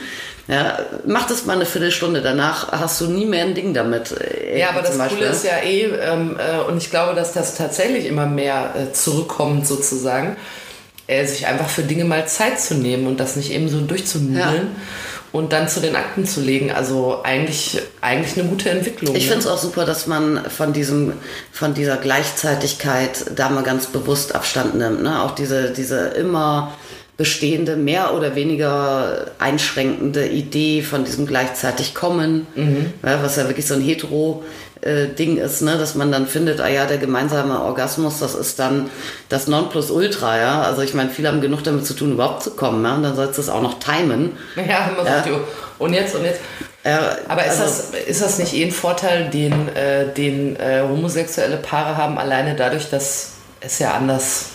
[0.49, 4.11] Ja, mach das mal eine Viertelstunde, danach hast du nie mehr ein Ding damit.
[4.11, 5.35] äh, Ja, aber das Beispiel, Coole ne?
[5.35, 9.65] ist ja eh, ähm, äh, und ich glaube, dass das tatsächlich immer mehr äh, zurückkommt
[9.65, 10.35] sozusagen,
[11.07, 14.37] äh, sich einfach für Dinge mal Zeit zu nehmen und das nicht eben so durchzunuddeln
[14.43, 14.61] Ja.
[15.33, 16.71] Und dann zu den Akten zu legen.
[16.71, 19.15] Also eigentlich, eigentlich eine gute Entwicklung.
[19.15, 19.31] Ich ne?
[19.31, 21.13] finde es auch super, dass man von diesem,
[21.51, 25.03] von dieser Gleichzeitigkeit da mal ganz bewusst Abstand nimmt.
[25.03, 25.21] Ne?
[25.23, 26.77] Auch diese, diese immer
[27.17, 32.47] bestehende, mehr oder weniger einschränkende Idee von diesem gleichzeitig kommen,
[33.03, 34.43] ja, was ja wirklich so ein hetero
[34.85, 38.59] äh, Ding ist, ne, dass man dann findet, ah ja, der gemeinsame Orgasmus, das ist
[38.59, 38.89] dann
[39.29, 40.61] das Nonplusultra, ja.
[40.61, 42.95] Also ich meine, viele haben genug damit zu tun, überhaupt zu kommen, ja.
[42.95, 44.37] Und dann sollst du es auch noch timen.
[44.55, 45.23] Ja, immer Ja.
[45.23, 45.39] so,
[45.79, 46.39] und jetzt, und jetzt.
[46.85, 50.81] Ja, Aber ist, also- das, ist das nicht eh ein Vorteil, den, äh, den äh,
[50.81, 53.29] homosexuelle Paare haben, alleine dadurch, dass
[53.61, 54.47] es ja anders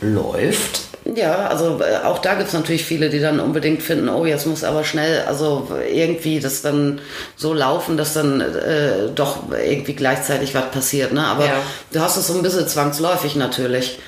[0.00, 0.87] läuft?
[1.04, 4.64] Ja, also äh, auch da gibt's natürlich viele, die dann unbedingt finden, oh, jetzt muss
[4.64, 7.00] aber schnell, also irgendwie das dann
[7.36, 11.12] so laufen, dass dann äh, doch irgendwie gleichzeitig was passiert.
[11.12, 11.24] Ne?
[11.24, 11.62] Aber Ja.
[11.92, 13.98] du hast es so ein bisschen zwangsläufig natürlich.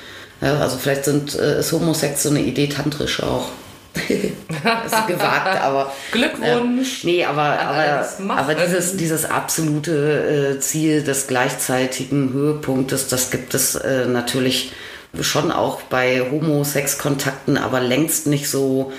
[0.41, 3.49] Ja, also vielleicht sind, äh, ist Homosex so eine Idee tantrisch auch.
[3.95, 5.93] ist gewagt, aber.
[6.13, 13.31] Glückwunsch Ja, nee, aber, aber, aber dieses, dieses absolute äh, Ziel des gleichzeitigen Höhepunktes, das
[13.31, 14.73] gibt es äh, natürlich
[15.21, 18.93] schon auch bei Homo-Sex-Kontakten, aber längst nicht so,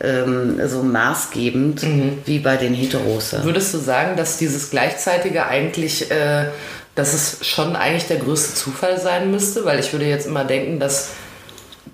[0.00, 2.18] ähm, so maßgebend Mhm.
[2.24, 3.34] wie bei den Heteros.
[3.42, 6.46] Würdest du sagen, dass dieses Gleichzeitige eigentlich, äh,
[6.94, 9.64] dass es schon eigentlich der größte Zufall sein müsste?
[9.64, 11.10] Weil ich würde jetzt immer denken, dass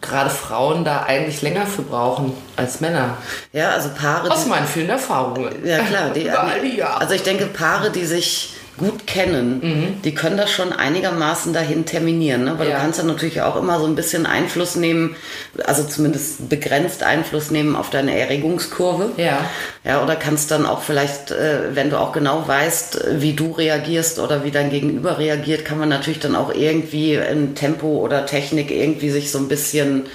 [0.00, 3.16] gerade Frauen da eigentlich länger für brauchen als Männer.
[3.52, 4.30] Ja, also Paare.
[4.30, 5.50] Aus meinen vielen Erfahrungen.
[5.64, 6.10] Ja, klar.
[6.10, 6.30] Die.
[7.00, 12.44] Also ich denke, Paare, die sich gut kennen, die können das schon einigermaßen dahin terminieren.
[12.44, 12.58] Ne?
[12.58, 12.74] Weil Ja.
[12.76, 15.16] du kannst ja natürlich auch immer so ein bisschen Einfluss nehmen,
[15.64, 19.12] also zumindest begrenzt Einfluss nehmen auf deine Erregungskurve.
[19.16, 19.44] Ja.
[19.84, 24.18] Ja, oder kannst dann auch vielleicht, äh, wenn du auch genau weißt, wie du reagierst
[24.18, 28.70] oder wie dein Gegenüber reagiert, kann man natürlich dann auch irgendwie in Tempo oder Technik
[28.70, 30.06] irgendwie sich so ein bisschen,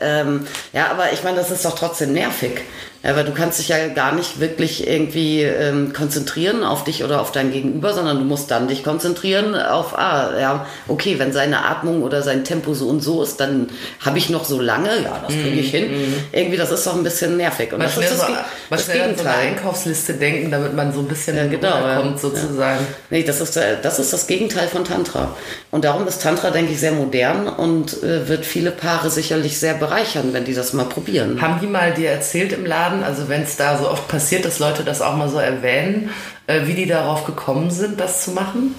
[0.00, 2.62] ähm, ja, aber ich meine, das ist doch trotzdem nervig.
[3.04, 7.20] Ja, weil du kannst dich ja gar nicht wirklich irgendwie ähm, konzentrieren auf dich oder
[7.20, 11.66] auf dein Gegenüber, sondern du musst dann dich konzentrieren auf, ah, ja, okay, wenn seine
[11.66, 13.68] Atmung oder sein Tempo so und so ist, dann
[14.00, 15.90] habe ich noch so lange, ja, das kriege ich hin.
[16.32, 17.72] Irgendwie, das ist doch ein bisschen nervig.
[17.72, 18.36] Und Man das ist das, so, Ge-
[18.70, 19.48] das an so eine Gegenteil.
[19.48, 21.96] Einkaufsliste denken, damit man so ein bisschen Ja, genau, ja.
[22.00, 22.86] kommt sozusagen.
[23.10, 25.36] Nee, das ist, äh, das ist das Gegenteil von Tantra.
[25.70, 29.74] Und darum ist Tantra, denke ich, sehr modern und äh, wird viele Paare sicherlich sehr
[29.74, 31.40] bereichern, wenn die das mal probieren.
[31.42, 34.58] Haben die mal dir erzählt im Laden, also wenn es da so oft passiert, dass
[34.58, 36.10] Leute das auch mal so erwähnen,
[36.46, 38.74] äh, wie die darauf gekommen sind, das zu machen?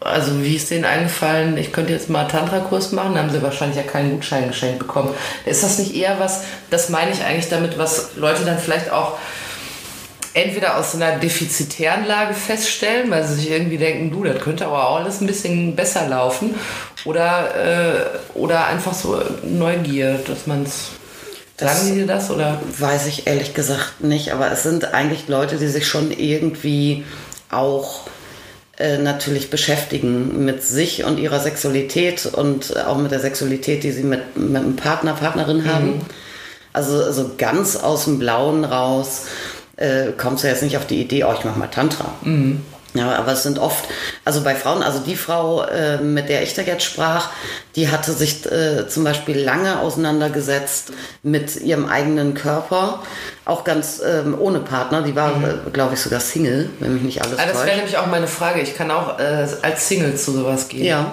[0.00, 3.76] Also wie ist denen eingefallen, ich könnte jetzt mal Tantra-Kurs machen, da haben sie wahrscheinlich
[3.76, 5.14] ja keinen Gutschein geschenkt bekommen.
[5.46, 9.16] Ist das nicht eher was, das meine ich eigentlich damit, was Leute dann vielleicht auch
[10.34, 14.88] entweder aus einer defizitären Lage feststellen, weil sie sich irgendwie denken, du, das könnte aber
[14.88, 16.54] auch alles ein bisschen besser laufen,
[17.04, 20.90] oder, äh, oder einfach so Neugier, dass man es...
[21.58, 22.60] Sagen die dir das oder?
[22.78, 27.04] Weiß ich ehrlich gesagt nicht, aber es sind eigentlich Leute, die sich schon irgendwie
[27.50, 28.00] auch
[28.78, 34.02] äh, natürlich beschäftigen mit sich und ihrer Sexualität und auch mit der Sexualität, die sie
[34.02, 36.00] mit, mit einem Partner, Partnerin haben.
[36.72, 39.26] Also so ganz aus dem Blauen raus
[39.76, 42.14] äh, kommst du jetzt nicht auf die Idee, oh, ich mach mal Tantra.
[42.94, 43.84] Ja, aber es sind oft,
[44.24, 47.30] also bei Frauen, also die Frau, äh, mit der ich da jetzt sprach,
[47.74, 53.02] die hatte sich äh, zum Beispiel lange auseinandergesetzt mit ihrem eigenen Körper,
[53.46, 55.00] auch ganz ähm, ohne Partner.
[55.02, 57.76] Die war, äh, glaube ich, sogar Single, wenn mich nicht alles Ah, das wäre täuscht.
[57.76, 58.60] nämlich auch meine Frage.
[58.60, 60.84] Ich kann auch äh, als Single zu sowas gehen.
[60.84, 61.12] Ja.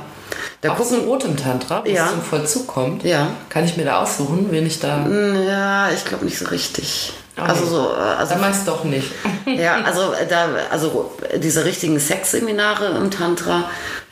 [0.61, 2.05] Da Auch gucken, zum Rotem Tantra, wo Ja.
[2.05, 3.03] es zum Vollzug kommt.
[3.03, 3.29] Ja.
[3.47, 5.07] Kann ich mir da aussuchen, wen ich da.
[5.07, 7.13] ja, ich glaube nicht so richtig.
[7.41, 9.11] Also so, äh, also Dann meist doch nicht.
[9.45, 13.63] Ja, also äh, da, also diese richtigen Sexseminare im Tantra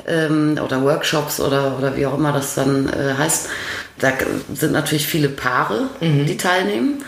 [0.08, 3.48] ähm, oder Workshops oder, oder wie auch immer das dann äh, heißt,
[4.00, 4.14] da
[4.54, 7.04] sind natürlich viele Paare, die teilnehmen.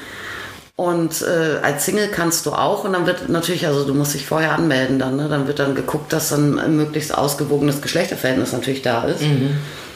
[0.75, 4.25] Und äh, als Single kannst du auch und dann wird natürlich, also du musst dich
[4.25, 5.27] vorher anmelden dann, ne?
[5.27, 9.21] dann wird dann geguckt, dass dann ein möglichst ausgewogenes Geschlechterverhältnis natürlich da ist.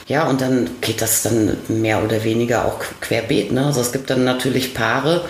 [0.06, 3.52] Ja, und dann geht das dann mehr oder weniger auch querbeet.
[3.52, 3.66] Ne?
[3.66, 5.24] Also es gibt dann natürlich Paare,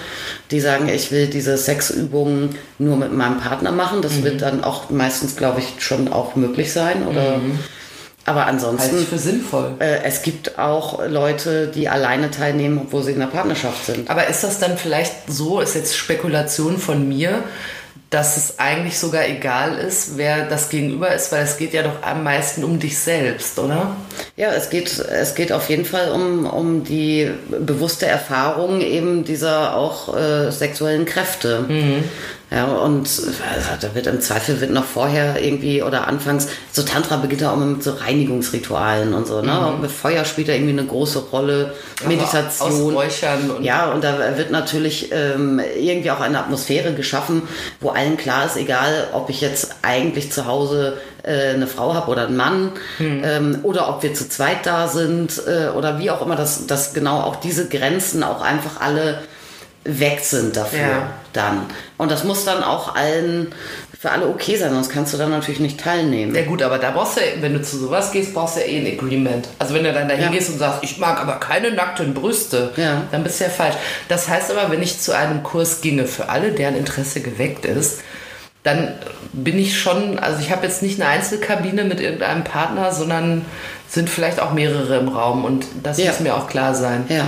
[0.51, 4.03] die sagen, ich will diese Sexübungen nur mit meinem Partner machen.
[4.03, 7.07] Das wird dann auch meistens, glaube ich, schon auch möglich sein.
[7.07, 7.41] Oder
[8.27, 8.91] aber ansonsten.
[8.91, 9.75] Halte ich für sinnvoll.
[9.81, 14.11] Äh, es gibt auch Leute, die alleine teilnehmen, obwohl sie in einer Partnerschaft sind.
[14.11, 17.43] Aber ist das dann vielleicht so, ist jetzt Spekulation von mir,
[18.15, 22.01] dass es eigentlich sogar egal ist, wer das Gegenüber ist, weil es geht ja doch
[22.03, 23.97] am meisten um dich selbst, oder?
[24.37, 29.77] Ja, es geht, es geht auf jeden Fall um, um die bewusste Erfahrung eben dieser
[29.77, 31.65] auch äh, sexuellen Kräfte.
[32.55, 37.17] Ja, und äh, da wird im Zweifel wird noch vorher irgendwie oder anfangs, so Tantra
[37.17, 39.75] beginnt ja auch immer mit so Reinigungsritualen und so, ne?
[39.81, 41.73] Mit Feuer spielt da irgendwie eine große Rolle,
[42.07, 42.71] Meditation.
[42.71, 42.77] Und
[43.65, 47.43] Ja, und da wird natürlich ähm, irgendwie auch eine Atmosphäre geschaffen,
[47.81, 52.09] wo allen klar ist, egal ob ich jetzt eigentlich zu Hause äh, eine Frau habe
[52.09, 56.25] oder einen Mann ähm, oder ob wir zu zweit da sind äh, oder wie auch
[56.25, 59.19] immer, dass, dass genau auch diese Grenzen auch einfach alle
[59.83, 61.24] weg sind dafür Ja.
[61.37, 61.67] Dann.
[61.99, 63.53] Und das muss dann auch allen
[63.99, 66.35] für alle okay sein, sonst kannst du dann natürlich nicht teilnehmen.
[66.35, 68.67] Ja gut, aber da brauchst du, ja- wenn du zu sowas gehst, brauchst du ja
[68.67, 69.49] eh ein Agreement.
[69.59, 70.31] Also wenn du dann dahin Ja.
[70.31, 73.03] gehst und sagst, ich mag aber keine nackten Brüste, Ja.
[73.13, 73.77] dann bist du ja falsch.
[74.09, 78.01] Das heißt aber, wenn ich zu einem Kurs ginge, für alle, deren Interesse geweckt ist,
[78.63, 78.93] dann
[79.33, 83.45] bin ich schon, also ich habe jetzt nicht eine Einzelkabine mit irgendeinem Partner, sondern
[83.89, 86.11] sind vielleicht auch mehrere im Raum und das Ja.
[86.11, 87.05] muss mir auch klar sein.
[87.09, 87.25] Ja.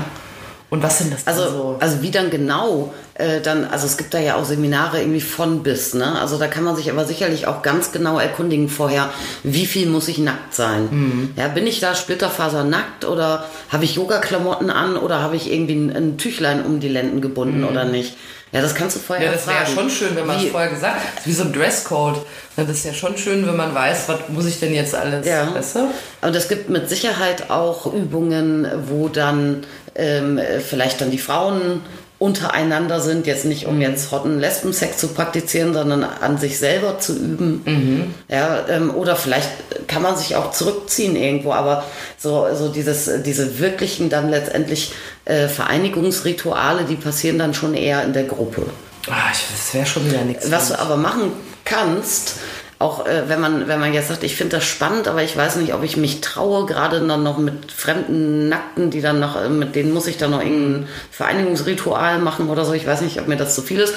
[0.68, 1.76] Und was sind das Also, so?
[1.80, 5.62] also wie dann genau äh, dann, also es gibt da ja auch Seminare irgendwie von
[5.62, 6.20] bis, ne?
[6.20, 9.08] Also da kann man sich aber sicherlich auch ganz genau erkundigen vorher,
[9.42, 10.88] wie viel muss ich nackt sein?
[10.90, 11.30] Mhm.
[11.36, 15.74] Ja, bin ich da splitterfaser nackt oder habe ich Yoga-Klamotten an oder habe ich irgendwie
[15.74, 18.16] ein, ein Tüchlein um die Lenden gebunden oder nicht?
[18.52, 19.32] Ja, das kannst du vorher Mhm.
[19.32, 21.26] Ja, das wäre ja schon schön, wenn man es vorher gesagt hat.
[21.26, 22.18] Wie so ein Dresscode.
[22.56, 25.46] Das ist ja schon schön, wenn man weiß, was muss ich denn jetzt alles Ja.
[25.46, 25.88] besser?
[26.22, 31.80] Und es gibt mit Sicherheit auch Übungen, wo dann ähm, vielleicht dann die Frauen
[32.18, 37.14] untereinander sind, jetzt nicht um jetzt Hotten Lesbensex zu praktizieren, sondern an sich selber zu
[37.14, 38.14] üben.
[38.28, 39.50] Ja, ähm, oder vielleicht
[39.86, 41.84] kann man sich auch zurückziehen irgendwo, aber
[42.18, 44.92] so, so dieses, diese wirklichen dann letztendlich
[45.26, 48.62] äh, Vereinigungsrituale, die passieren dann schon eher in der Gruppe.
[49.08, 50.50] Ah, ich, das wäre schon wieder nichts.
[50.50, 51.32] Was du aber machen
[51.64, 52.36] kannst,
[52.78, 55.56] auch äh, wenn man wenn man jetzt sagt, ich finde das spannend, aber ich weiß
[55.56, 59.48] nicht, ob ich mich traue, gerade dann noch mit fremden Nackten, die dann noch, äh,
[59.48, 62.74] mit denen muss ich dann noch irgendein Vereinigungsritual machen oder so.
[62.74, 63.94] Ich weiß nicht, ob mir das zu viel ist.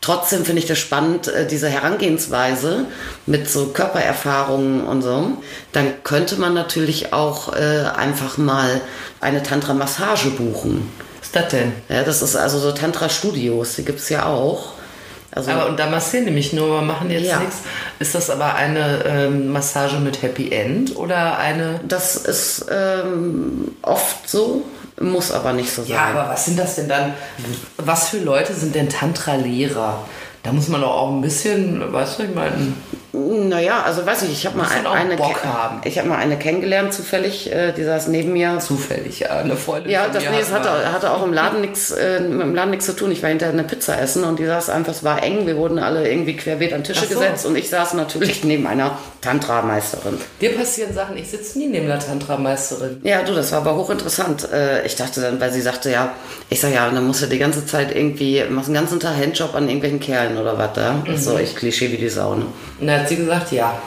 [0.00, 2.86] Trotzdem finde ich das spannend, äh, diese Herangehensweise
[3.26, 5.32] mit so Körpererfahrungen und so.
[5.72, 8.80] Dann könnte man natürlich auch äh, einfach mal
[9.20, 10.88] eine Tantra-Massage buchen.
[11.18, 11.72] Was ist das denn?
[11.88, 14.77] Ja, das ist also so Tantra-Studios, die gibt es ja auch.
[15.30, 17.38] Also, Aber und da massieren mich nur, wir machen jetzt Ja.
[17.38, 17.56] nichts.
[17.98, 21.80] Ist das aber eine ähm, Massage mit Happy End oder eine.
[21.86, 24.62] Das ist ähm, oft so,
[25.00, 25.90] muss aber nicht so sein.
[25.92, 27.12] Ja, aber was sind das denn dann?
[27.76, 30.02] Was für Leute sind denn Tantra-Lehrer?
[30.42, 32.72] Da muss man doch auch ein bisschen, weißt du, ich meine.
[33.12, 35.80] Naja, also weiß ich, ich habe mal Muss ein, eine, Bock haben.
[35.84, 38.58] ich habe mal eine kennengelernt zufällig, äh, die saß neben mir.
[38.58, 39.90] Zufällig, ja, eine Freundin.
[39.90, 42.70] Ja, von das, mir nee, hatte, hatte auch im Laden nichts äh, mit dem Laden
[42.70, 43.10] nichts zu tun.
[43.10, 45.78] Ich war hinterher eine Pizza essen und die saß einfach, es war eng, wir wurden
[45.78, 47.14] alle irgendwie querbeet an Tische so.
[47.14, 50.18] gesetzt und ich saß natürlich neben einer Tantra-Meisterin.
[50.40, 53.00] Dir passieren Sachen, ich sitze nie neben der Tantra-Meisterin.
[53.04, 54.48] Ja, du, das war aber hochinteressant.
[54.52, 56.12] Äh, Ich dachte dann, weil sie sagte, ja,
[56.50, 59.54] ich sag ja, dann musst du die ganze Zeit irgendwie, machst den ganzen Tag Handjob
[59.54, 61.02] an irgendwelchen Kerlen oder was da.
[61.06, 62.34] Das ist so echt Klischee wie die Sau.
[62.34, 62.46] Ne?
[62.80, 63.78] Und da hat sie gesagt, ja.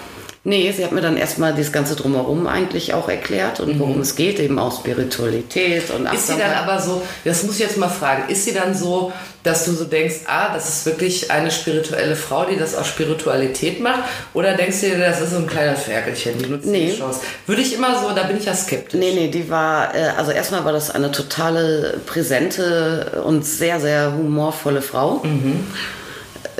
[0.43, 4.15] Nee, sie hat mir dann erstmal das Ganze drumherum eigentlich auch erklärt und worum es
[4.15, 6.57] geht, eben auch Spiritualität und Ist sie dann Achtsamkeit.
[6.67, 9.83] aber so, das muss ich jetzt mal fragen, ist sie dann so, dass du so
[9.83, 13.99] denkst, ah, das ist wirklich eine spirituelle Frau, die das aus Spiritualität macht?
[14.33, 16.89] Oder denkst du dir, das ist so ein kleiner Ferkelchen, die nutzt Nee.
[16.91, 17.19] die Chance?
[17.45, 18.99] Würde ich immer so, da bin ich ja skeptisch.
[18.99, 24.13] Nee, nee, die war, äh, also erstmal war das eine totale präsente und sehr, sehr
[24.17, 25.21] humorvolle Frau,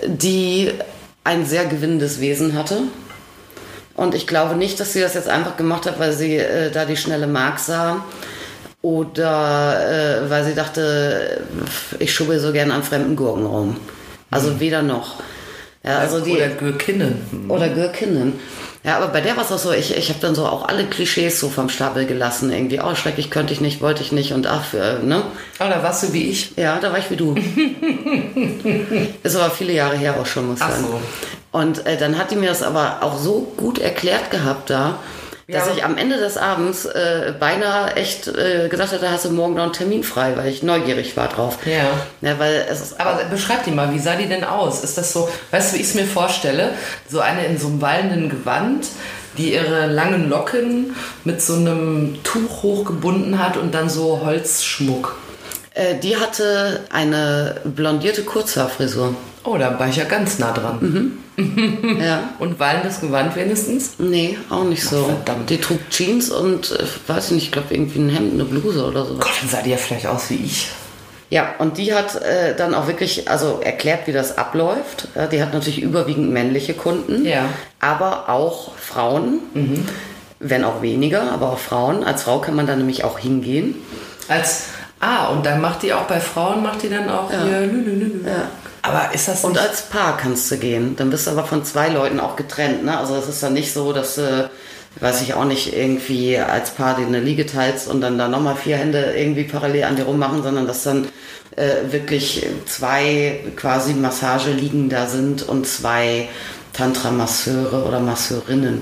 [0.06, 0.72] die
[1.24, 2.84] ein sehr gewinnendes Wesen hatte.
[3.96, 6.86] Und ich glaube nicht, dass sie das jetzt einfach gemacht hat, weil sie äh, da
[6.86, 8.04] die schnelle Mark sah
[8.82, 11.42] oder äh, weil sie dachte,
[12.00, 13.78] ich schubbel so gern an fremden Gurken rum.
[14.32, 15.18] Also weder noch.
[15.84, 17.50] Ja, also die, Oder Gürkinnen.
[17.50, 18.40] oder Gürkinnen.
[18.84, 20.86] Ja, aber bei der war es auch so, ich, ich habe dann so auch alle
[20.86, 22.52] Klischees so vom Stapel gelassen.
[22.52, 25.22] Irgendwie, oh, schrecklich könnte ich nicht, wollte ich nicht und ach, für, ne?
[25.60, 26.54] Oh, da warst du wie ich.
[26.58, 27.36] Ja, da war ich wie du.
[29.24, 30.86] Ist aber viele Jahre her auch schon, muss ich Ach sagen.
[30.88, 31.00] so.
[31.52, 34.98] Und äh, dann hat die mir das aber auch so gut erklärt gehabt da.
[35.52, 35.74] Dass Ja.
[35.76, 39.64] ich am Ende des Abends äh, beinahe echt äh, gedacht hatte, hast du morgen noch
[39.64, 41.58] einen Termin frei, weil ich neugierig war drauf.
[41.66, 41.84] Ja.
[42.28, 44.84] Ja, weil es ist Aber beschreib die mal, wie sah die denn aus?
[44.84, 46.72] Ist das so, weißt du, wie ich es mir vorstelle?
[47.10, 48.88] So eine in so einem wallenden Gewand,
[49.38, 55.16] die ihre langen Locken mit so einem Tuch hochgebunden hat und dann so Holzschmuck.
[55.74, 59.16] Äh, die hatte eine blondierte Kurzhaarfrisur.
[59.44, 61.14] Oh, da war ich ja ganz nah dran.
[62.00, 62.30] Ja.
[62.38, 63.94] Und wallendes Gewand wenigstens?
[63.98, 65.06] Nee, auch nicht so.
[65.06, 65.50] verdammt.
[65.50, 68.86] Die trug Jeans und, äh, weiß ich nicht, ich glaube irgendwie ein Hemd, eine Bluse
[68.86, 69.16] oder so.
[69.16, 70.68] Gott, dann sah die ja vielleicht aus wie ich.
[71.32, 75.08] Ja, und die hat äh, dann auch wirklich, also erklärt, wie das abläuft.
[75.16, 77.46] Ja, die hat natürlich überwiegend männliche Kunden, Ja.
[77.80, 79.40] aber auch Frauen,
[80.40, 82.04] wenn auch weniger, aber auch Frauen.
[82.04, 83.76] Als Frau kann man da nämlich auch hingehen.
[84.28, 84.66] Als,
[85.02, 87.44] ah, und dann macht die auch bei Frauen, macht die dann auch Ja.
[87.44, 87.60] hier.
[87.62, 88.28] lü, lü, lü, lü.
[88.30, 88.48] Ja.
[88.84, 90.96] Aber ist das Und als Paar kannst du gehen.
[90.96, 92.84] Dann bist du aber von zwei Leuten auch getrennt.
[92.84, 92.98] Ne?
[92.98, 94.50] Also es ist dann nicht so, dass du,
[95.00, 98.56] weiß ich auch nicht, irgendwie als Paar dir eine Liege teilst und dann da nochmal
[98.56, 101.08] vier Hände irgendwie parallel an dir rummachen, sondern dass dann
[101.56, 106.28] äh, wirklich zwei quasi Massageliegen da sind und zwei
[106.74, 108.82] Tantra-Masseure oder Masseurinnen.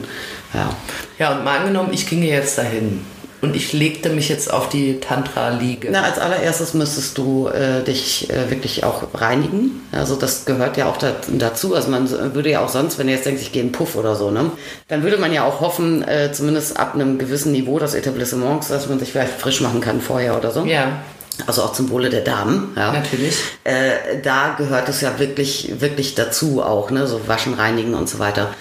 [0.53, 0.69] Ja.
[1.17, 3.05] ja, und mal angenommen, ich ginge jetzt dahin
[3.41, 5.89] und ich legte mich jetzt auf die Tantra-Liege.
[5.91, 9.81] Na, als allererstes müsstest du äh, dich äh, wirklich auch reinigen.
[9.91, 11.75] Also das gehört ja auch da, dazu.
[11.75, 14.15] Also man würde ja auch sonst, wenn du jetzt denkst, ich gehe in Puff oder
[14.15, 14.51] so, ne,
[14.87, 18.87] dann würde man ja auch hoffen, äh, zumindest ab einem gewissen Niveau des Etablissements, dass
[18.89, 20.65] man sich vielleicht frisch machen kann vorher oder so.
[20.65, 20.99] Ja,
[21.47, 22.73] Also auch zum Wohle der Damen.
[22.75, 22.91] Ja.
[22.91, 23.35] natürlich.
[23.63, 27.07] Äh, da gehört es ja wirklich, wirklich dazu auch, ne?
[27.07, 28.53] So waschen, reinigen und so weiter.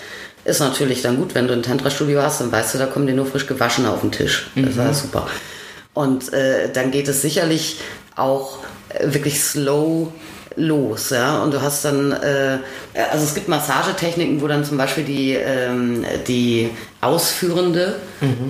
[0.48, 3.12] Ist natürlich dann gut, wenn du ein Tantra-Studio hast, dann weißt du, da kommen dir
[3.12, 4.50] nur frisch gewaschene auf den Tisch.
[4.56, 5.28] Das ist ja super.
[5.92, 7.80] Und äh, dann geht es sicherlich
[8.16, 10.10] auch äh, wirklich slow
[10.58, 11.42] los, ja.
[11.42, 12.58] Und du hast dann, äh,
[13.10, 17.96] also es gibt Massagetechniken, wo dann zum Beispiel die, ähm, die Ausführende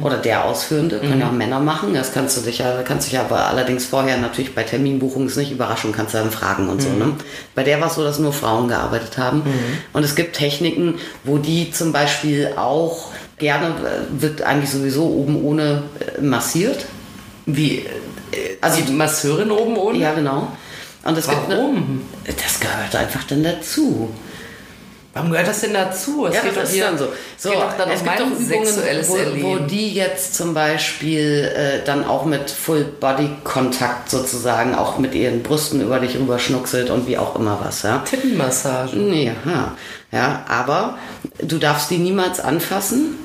[0.03, 3.18] oder der Ausführende, können ja auch Männer machen, das kannst du dich ja, kannst dich
[3.18, 6.88] aber allerdings vorher natürlich bei Terminbuchungen ist nicht überraschen, kannst du dann fragen und so,
[6.88, 7.12] ne.
[7.55, 9.42] Bei der war es so, dass nur Frauen gearbeitet haben.
[9.92, 10.94] Und es gibt Techniken,
[11.25, 16.87] wo die zum Beispiel auch gerne, äh, wird eigentlich sowieso oben ohne äh, massiert.
[17.47, 17.85] Wie, äh,
[18.61, 19.99] also die Masseurin oben ohne?
[19.99, 20.49] Ja, genau.
[21.04, 22.02] Und es gibt Warum?
[22.24, 24.11] eine, das gehört einfach dann dazu.
[25.14, 26.26] Warum gehört das denn dazu?
[26.26, 27.08] Es Ja, geht das doch ist hier, dann so.
[27.37, 31.50] So, geht doch dann es um gibt doch Übungen, wo, wo die jetzt zum Beispiel
[31.56, 37.08] äh, dann auch mit Full-Body-Kontakt sozusagen auch mit ihren Brüsten über dich rüber schnuckselt und
[37.08, 37.98] wie auch immer was, ja.
[37.98, 38.96] Tittenmassage.
[38.96, 39.76] Nee, ja.
[40.12, 40.98] ja, aber
[41.42, 43.16] du darfst die niemals anfassen.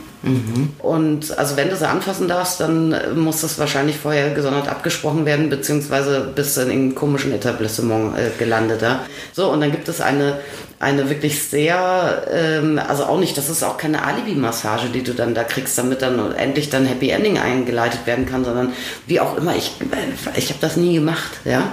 [0.79, 5.49] Und also wenn du sie anfassen darfst, dann muss das wahrscheinlich vorher gesondert abgesprochen werden,
[5.49, 8.81] beziehungsweise bist du in einem komischen Etablissement äh, gelandet.
[8.81, 9.05] Ja?
[9.33, 10.39] So, und dann gibt es eine,
[10.79, 15.33] eine wirklich sehr, ähm, also auch nicht, das ist auch keine Alibi-Massage, die du dann
[15.35, 18.71] da kriegst, damit dann endlich dann Happy Ending eingeleitet werden kann, sondern
[19.07, 21.63] wie auch immer, ich, äh, ich habe das nie gemacht, ja.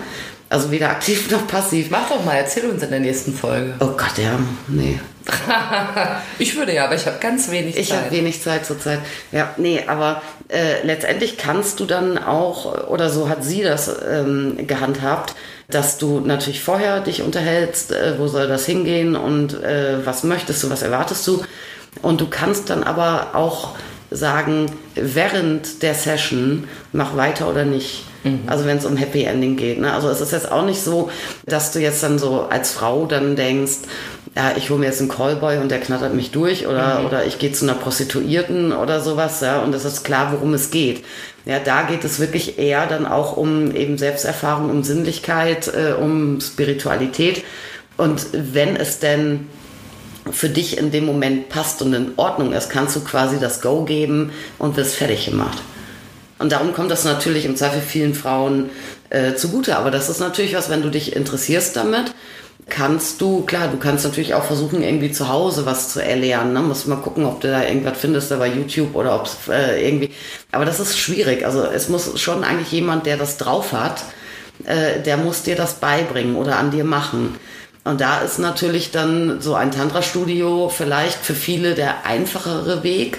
[0.51, 1.91] Also weder aktiv noch passiv.
[1.91, 3.75] Mach doch mal, erzähl uns in der nächsten Folge.
[3.79, 4.37] Oh Gott, ja,
[4.67, 4.99] nee.
[6.41, 8.13] ich würde ja, aber ich habe ganz wenig Ich habe Zeit.
[8.13, 8.99] wenig Zeit zurzeit.
[9.31, 14.67] Ja, nee, aber äh, letztendlich kannst du dann auch, oder so hat sie das ähm,
[14.67, 15.35] gehandhabt,
[15.69, 20.65] dass du natürlich vorher dich unterhältst, äh, wo soll das hingehen und äh, was möchtest
[20.65, 21.45] du, was erwartest du.
[22.03, 23.77] Und du kannst dann aber auch
[24.11, 28.05] sagen, während der Session, mach weiter oder nicht.
[28.47, 29.81] Also wenn es um Happy Ending geht.
[29.81, 29.93] Ne?
[29.93, 31.11] Also es ist jetzt auch nicht so,
[31.47, 33.79] dass du jetzt dann so als Frau dann denkst,
[34.37, 37.39] ja, ich hole mir jetzt einen Callboy und der knattert mich durch oder, oder ich
[37.39, 41.05] gehe zu einer Prostituierten oder sowas, ja, und es ist klar, worum es geht.
[41.47, 46.41] Ja, da geht es wirklich eher dann auch um eben Selbsterfahrung, um Sinnlichkeit, äh, um
[46.41, 47.43] Spiritualität.
[47.97, 49.49] Und wenn es denn
[50.31, 53.85] für dich in dem Moment passt und in Ordnung ist, kannst du quasi das Go
[53.85, 55.59] geben und wirst fertig gemacht.
[56.39, 58.71] Und darum kommt das natürlich im Zweifel vielen Frauen
[59.11, 59.77] äh, zugute.
[59.77, 62.15] Aber das ist natürlich was, wenn du dich interessierst damit,
[62.71, 66.55] kannst du, klar, du kannst natürlich auch versuchen, irgendwie zu Hause was zu erlernen.
[66.55, 66.61] Ne?
[66.61, 69.87] Musst mal gucken, ob du da irgendwas findest da bei YouTube oder ob es äh,
[69.87, 70.11] irgendwie.
[70.53, 71.45] Aber das ist schwierig.
[71.45, 74.05] Also es muss schon eigentlich jemand, der das drauf hat,
[74.65, 77.37] äh, der muss dir das beibringen oder an dir machen.
[77.85, 83.19] Und da ist natürlich dann so ein Tantra-Studio vielleicht für viele der einfachere Weg,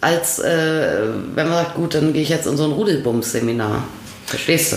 [0.00, 0.98] als äh,
[1.34, 3.84] wenn man sagt, gut, dann gehe ich jetzt in so ein Rudelbums-Seminar.
[4.26, 4.76] Verstehst du?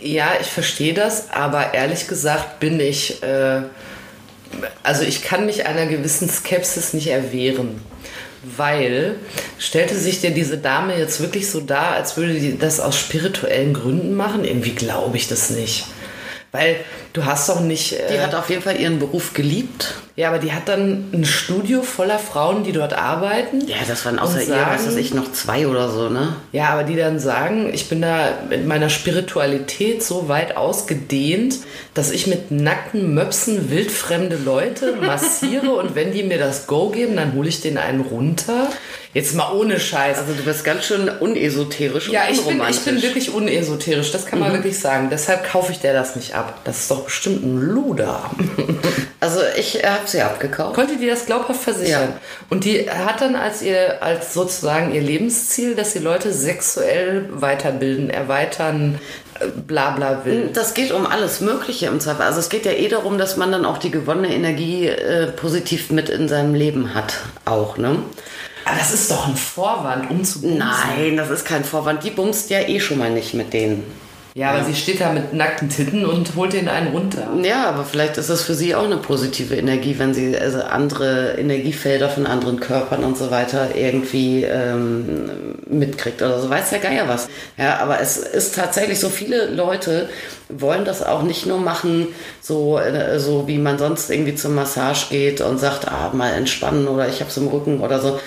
[0.00, 3.62] Ja, ich verstehe das, aber ehrlich gesagt bin ich, äh,
[4.82, 7.80] also ich kann mich einer gewissen Skepsis nicht erwehren.
[8.56, 9.16] Weil
[9.58, 13.74] stellte sich dir diese Dame jetzt wirklich so dar, als würde die das aus spirituellen
[13.74, 14.44] Gründen machen?
[14.44, 15.86] Irgendwie glaube ich das nicht.
[16.50, 16.76] Weil
[17.12, 17.92] du hast doch nicht.
[17.92, 19.94] Äh, Die hat auf jeden Fall ihren Beruf geliebt.
[20.16, 23.66] ja, aber die hat dann ein Studio voller Frauen, die dort arbeiten.
[23.68, 26.36] Ja, das waren außer Und ihr, was sagen- weiß ich, noch zwei oder so, ne?
[26.52, 31.58] Ja, aber die dann sagen, ich bin da mit meiner Spiritualität so weit ausgedehnt,
[31.94, 37.16] dass ich mit nackten Möpsen wildfremde Leute massiere und wenn die mir das Go geben,
[37.16, 38.68] dann hole ich den einen runter.
[39.18, 40.16] Jetzt mal ohne Scheiß.
[40.16, 42.84] Also du bist ganz schön unesoterisch ja, und ich bin, ich unromantisch.
[42.84, 45.08] bin wirklich unesoterisch, das kann man wirklich sagen.
[45.10, 46.60] Deshalb kaufe ich der das nicht ab.
[46.62, 48.30] Das ist doch bestimmt ein Luder.
[49.20, 50.76] Also ich habe sie abgekauft.
[50.76, 52.10] Konnte die das glaubhaft versichern?
[52.10, 52.20] Ja.
[52.50, 58.10] Und die hat dann als ihr, als sozusagen ihr Lebensziel, dass sie Leute sexuell weiterbilden,
[58.10, 59.00] erweitern,
[59.40, 60.50] äh, bla bla will.
[60.54, 62.22] Das geht um alles Mögliche im Zweifel.
[62.22, 65.90] Also es geht ja eh darum, dass man dann auch die gewonnene Energie äh, positiv
[65.90, 67.14] mit in seinem Leben hat.
[67.44, 67.96] Auch, ne?
[68.68, 70.58] Aber das ist doch ein Vorwand, um zu bumsen.
[70.58, 72.04] Nein, das ist kein Vorwand.
[72.04, 73.84] Die bumst ja eh schon mal nicht mit denen.
[74.34, 77.28] Ja, aber sie steht da mit nackten Titten und holt den einen runter.
[77.42, 81.32] Ja, aber vielleicht ist das für sie auch eine positive Energie, wenn sie also andere
[81.38, 86.48] Energiefelder von anderen Körpern und so weiter irgendwie ähm, mitkriegt oder so.
[86.48, 87.28] Weiß der Geier was.
[87.56, 90.08] Ja, aber es ist tatsächlich so, viele Leute
[90.48, 92.08] wollen das auch nicht nur machen,
[92.40, 96.88] so, äh, so wie man sonst irgendwie zur Massage geht und sagt, ah, mal entspannen
[96.88, 98.18] oder ich hab's im Rücken oder so.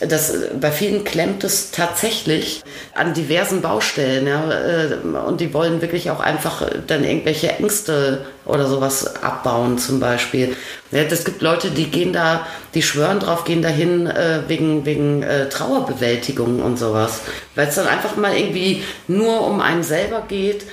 [0.00, 2.62] Das, bei vielen klemmt es tatsächlich
[2.94, 4.96] an diversen Baustellen, ja, äh,
[5.26, 10.56] und die wollen wirklich auch einfach dann irgendwelche Ängste oder sowas abbauen, zum Beispiel.
[10.90, 15.22] Ja, es gibt Leute, die gehen da, die schwören drauf, gehen dahin äh, wegen, wegen
[15.22, 17.20] äh, Trauerbewältigung und sowas,
[17.54, 20.64] weil es dann einfach mal irgendwie nur um einen selber geht.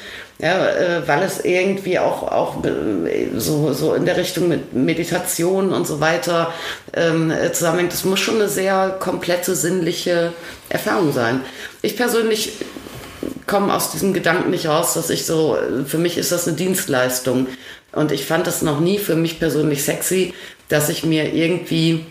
[0.42, 5.74] Ja, äh, weil es irgendwie auch, auch äh, so, so in der Richtung mit Meditation
[5.74, 6.54] und so weiter
[6.94, 7.92] ähm, äh, zusammenhängt.
[7.92, 10.32] Das muss schon eine sehr komplette sinnliche
[10.70, 11.42] Erfahrung sein.
[11.82, 12.54] Ich persönlich
[13.48, 17.48] komme aus diesem Gedanken nicht raus, dass ich so, für mich ist das eine Dienstleistung.
[17.92, 20.34] Und ich fand das noch nie für mich persönlich sexy,
[20.70, 22.06] dass ich mir irgendwie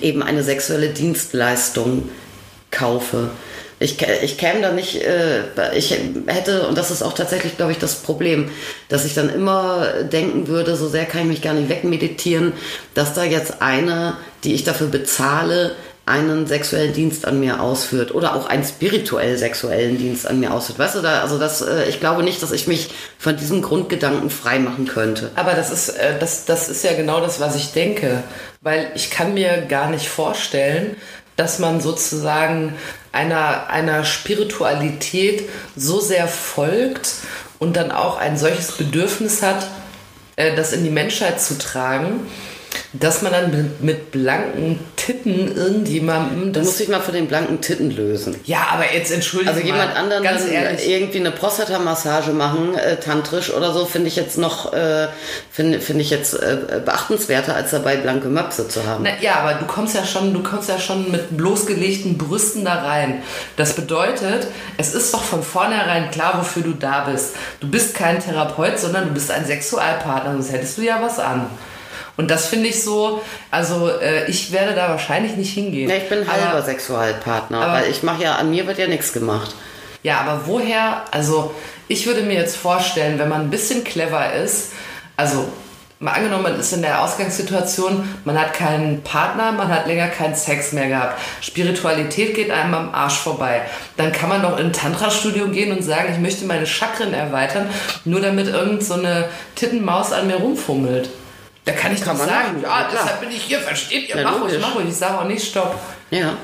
[0.00, 2.08] eben eine sexuelle Dienstleistung
[2.70, 3.30] kaufe.
[3.82, 5.42] Ich, ich käme da nicht, äh,
[5.74, 8.50] ich hätte, und das ist auch tatsächlich, glaube ich, das Problem,
[8.88, 12.52] dass ich dann immer denken würde, so sehr kann ich mich gar nicht wegmeditieren,
[12.94, 15.72] dass da jetzt eine, die ich dafür bezahle,
[16.04, 20.78] einen sexuellen Dienst an mir ausführt oder auch einen spirituell sexuellen Dienst an mir ausführt.
[20.78, 24.30] Weißt du, da, also das, äh, ich glaube nicht, dass ich mich von diesem Grundgedanken
[24.30, 25.30] frei machen könnte.
[25.36, 28.24] Aber das ist, äh, das, das ist ja genau das, was ich denke.
[28.60, 30.96] Weil ich kann mir gar nicht vorstellen,
[31.36, 32.74] dass man sozusagen
[33.12, 37.14] einer, einer Spiritualität so sehr folgt
[37.58, 39.68] und dann auch ein solches Bedürfnis hat,
[40.36, 42.26] äh, das in die Menschheit zu tragen,
[42.94, 46.64] dass man dann mit, blanken Titten irgendjemandem Du das.
[46.66, 48.36] musst dich mal von den blanken Titten lösen.
[48.44, 50.88] Ja, aber jetzt entschuldige Also jemand anderen ganz ehrlich.
[50.88, 55.08] irgendwie eine Prostata-Massage machen, äh, tantrisch oder so, finde ich jetzt noch, äh,
[55.50, 59.04] finde finde ich jetzt äh, beachtenswerter, als dabei blanke Möpse zu haben.
[59.04, 62.74] Na, ja, aber du kommst ja schon, du kommst ja schon mit bloßgelegten Brüsten da
[62.82, 63.22] rein.
[63.56, 64.46] Das bedeutet,
[64.76, 67.34] es ist doch von vornherein klar, wofür du da bist.
[67.60, 71.46] Du bist kein Therapeut, sondern du bist ein Sexualpartner, sonst hättest du ja was an.
[72.16, 75.88] Und das finde ich so, also äh, ich werde da wahrscheinlich nicht hingehen.
[75.88, 78.86] Ja, ich bin halber aber, Sexualpartner, aber- weil ich mache ja, an mir wird ja
[78.86, 79.54] nichts gemacht.
[80.02, 81.54] Ja, aber woher, also
[81.88, 84.72] ich würde mir jetzt vorstellen, wenn man ein bisschen clever ist,
[85.16, 85.48] also
[86.00, 90.34] mal angenommen, man ist in der Ausgangssituation, man hat keinen Partner, man hat länger keinen
[90.34, 93.62] Sex mehr gehabt, Spiritualität geht einem am Arsch vorbei,
[93.96, 97.68] dann kann man doch in ein Tantra-Studio gehen und sagen, ich möchte meine Chakren erweitern,
[98.04, 101.08] nur damit irgend so eine Tittenmaus an mir rumfummelt.
[101.64, 104.16] Da kann ich Kann doch sagen, ja, deshalb bin ich hier, versteht ihr?
[104.16, 104.88] Ja, mach ruhig, mach ruhig.
[104.88, 105.78] Ich sage auch nicht, stopp.
[106.10, 106.36] Ja,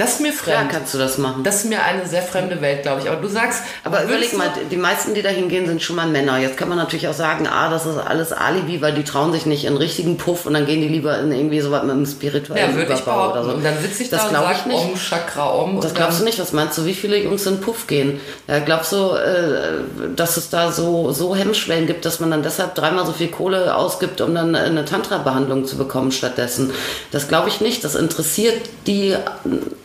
[0.00, 0.72] Das ist mir klar fremd.
[0.72, 1.44] kannst du das machen.
[1.44, 3.10] Das ist mir eine sehr fremde Welt, glaube ich.
[3.10, 6.38] Aber du sagst, Aber überleg mal, die meisten, die da hingehen, sind schon mal Männer.
[6.38, 9.44] Jetzt kann man natürlich auch sagen, ah, das ist alles Alibi, weil die trauen sich
[9.44, 12.06] nicht in richtigen Puff und dann gehen die lieber in irgendwie so was mit einem
[12.06, 13.38] spirituellen Ja, würde ich behaupten.
[13.40, 13.52] oder so.
[13.56, 14.84] Und dann sitze ich das da und sage, ich nicht.
[14.84, 15.80] Om, Chakra, Om.
[15.82, 16.38] Das glaubst du nicht?
[16.38, 18.20] Was meinst du, wie viele Jungs in Puff gehen?
[18.48, 19.82] Ja, glaubst du, äh,
[20.16, 23.76] dass es da so, so Hemmschwellen gibt, dass man dann deshalb dreimal so viel Kohle
[23.76, 26.72] ausgibt, um dann eine Tantra-Behandlung zu bekommen stattdessen?
[27.10, 27.84] Das glaube ich nicht.
[27.84, 29.14] Das interessiert die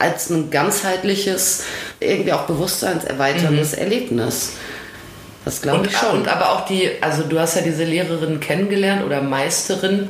[0.05, 1.63] als ein ganzheitliches,
[1.99, 4.53] irgendwie auch bewusstseinserweiterndes Erlebnis.
[5.43, 6.19] Das glaube ich schon.
[6.19, 10.09] und aber auch die, also du hast ja diese Lehrerin kennengelernt oder Meisterin.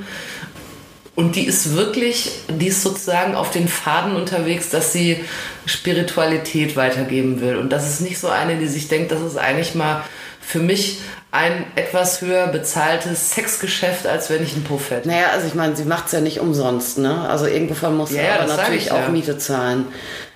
[1.13, 5.23] Und die ist wirklich, die ist sozusagen auf den Faden unterwegs, dass sie
[5.65, 7.55] Spiritualität weitergeben will.
[7.55, 10.03] Und das ist nicht so eine, die sich denkt, das ist eigentlich mal
[10.45, 10.99] für mich
[11.31, 15.07] ein etwas höher bezahltes Sexgeschäft, als wenn ich einen Puff hätte.
[15.07, 17.27] Naja, also ich meine, sie macht es ja nicht umsonst, ne?
[17.27, 19.09] Also irgendwovon muss Ja, sie ja, aber natürlich ich auch ja.
[19.09, 19.87] Miete zahlen.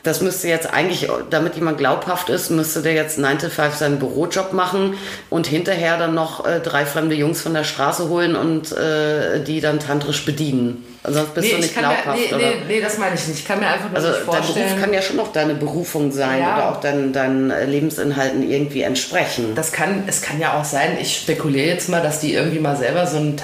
[0.10, 4.00] Das müsste jetzt eigentlich, damit jemand glaubhaft ist, müsste der jetzt 9 to 5 seinen
[4.00, 4.96] Bürojob machen
[5.30, 9.62] und hinterher dann noch äh, drei fremde Jungs von der Straße holen und äh, die
[9.62, 10.84] dann tantrisch bedienen.
[11.04, 12.20] Sonst bist Nee, du ich nicht kann mir, glaubhaft.
[12.20, 12.38] nee, oder?
[12.38, 13.40] nee, nee, das meine ich nicht.
[13.40, 14.68] Ich kann mir einfach nur Also nicht dein vorstellen.
[14.68, 16.58] Beruf kann ja schon noch deine Berufung sein Ja.
[16.58, 19.54] oder auch deinen, deinen äh, Lebensinhalten irgendwie entsprechen.
[19.56, 22.76] Das kann, es kann ja auch sein, ich spekuliere jetzt mal, dass die irgendwie mal
[22.76, 23.38] selber so ein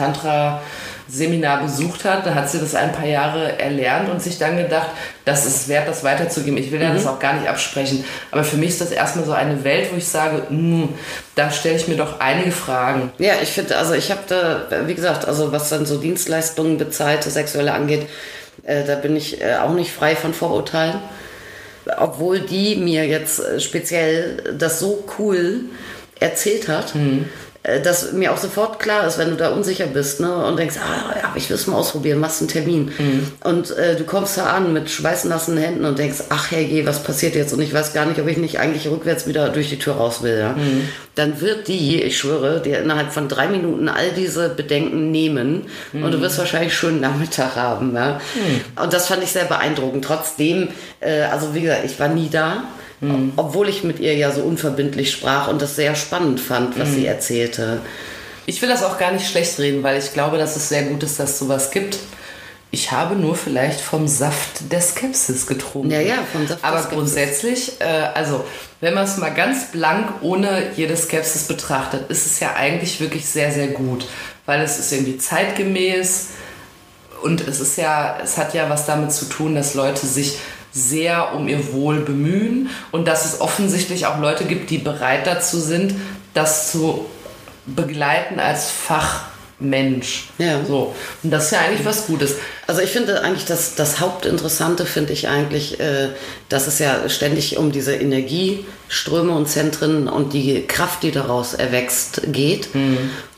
[1.05, 2.25] Tantra-Seminar besucht hat.
[2.25, 4.89] Da hat sie das ein paar Jahre erlernt und sich dann gedacht,
[5.23, 6.57] das ist wert, das weiterzugeben.
[6.57, 8.03] Ich will ja das auch gar nicht absprechen.
[8.31, 10.89] Aber für mich ist das erstmal so eine Welt, wo ich sage, hm,
[11.35, 13.11] da stelle ich mir doch einige Fragen.
[13.17, 17.29] Ja, ich finde, also ich habe da, wie gesagt, also was dann so Dienstleistungen bezahlte,
[17.29, 18.07] sexuelle angeht,
[18.63, 20.99] äh, da bin ich äh, auch nicht frei von Vorurteilen.
[21.97, 25.61] Obwohl die mir jetzt äh, speziell das so cool
[26.19, 27.25] erzählt hat, äh,
[27.83, 31.15] dass mir auch sofort klar ist, wenn du da unsicher bist ne, und denkst, ah,
[31.19, 32.91] ja, ich will es mal ausprobieren, machst einen Termin.
[33.43, 37.33] Und äh, du kommst da an mit schweißnassen Händen und denkst, ach herrje, was passiert
[37.33, 37.53] jetzt?
[37.53, 40.21] Und ich weiß gar nicht, ob ich nicht eigentlich rückwärts wieder durch die Tür raus
[40.21, 40.37] will.
[40.37, 40.55] Ja?
[41.15, 45.63] Dann wird die, ich schwöre, dir innerhalb von drei Minuten all diese Bedenken nehmen
[45.93, 47.95] und du wirst wahrscheinlich einen schönen Nachmittag haben.
[47.95, 48.21] Ja?
[48.81, 50.05] Und das fand ich sehr beeindruckend.
[50.05, 50.67] Trotzdem,
[50.99, 52.63] äh, also wie gesagt, ich war nie da.
[53.35, 57.05] Obwohl ich mit ihr ja so unverbindlich sprach und das sehr spannend fand, was sie
[57.05, 57.81] erzählte.
[58.45, 61.03] Ich will das auch gar nicht schlecht reden, weil ich glaube, dass es sehr gut
[61.03, 61.97] ist, dass es sowas gibt.
[62.71, 65.91] Ich habe nur vielleicht vom Saft der Skepsis getrunken.
[65.91, 66.97] Ja, ja, vom Saft der Aber Skepsis.
[66.97, 68.43] grundsätzlich, äh, also
[68.81, 73.25] wenn man es mal ganz blank ohne jede Skepsis betrachtet, ist es ja eigentlich wirklich
[73.25, 74.05] sehr, sehr gut.
[74.45, 76.27] Weil es ist irgendwie zeitgemäß
[77.23, 80.37] und es ist ja, es hat ja was damit zu tun, dass Leute sich
[80.75, 85.59] sehr um ihr Wohl bemühen und dass es offensichtlich auch Leute gibt, die bereit dazu
[85.59, 85.95] sind,
[86.33, 87.05] das zu
[87.65, 90.27] begleiten als Fachmensch.
[90.37, 90.63] Ja.
[90.65, 90.93] So.
[91.23, 92.35] Und das ist ja eigentlich was Gutes.
[92.67, 96.09] Also ich finde eigentlich das, das Hauptinteressante finde ich eigentlich, äh,
[96.49, 102.21] dass es ja ständig um diese Energieströme und Zentren und die Kraft, die daraus erwächst,
[102.33, 102.67] geht.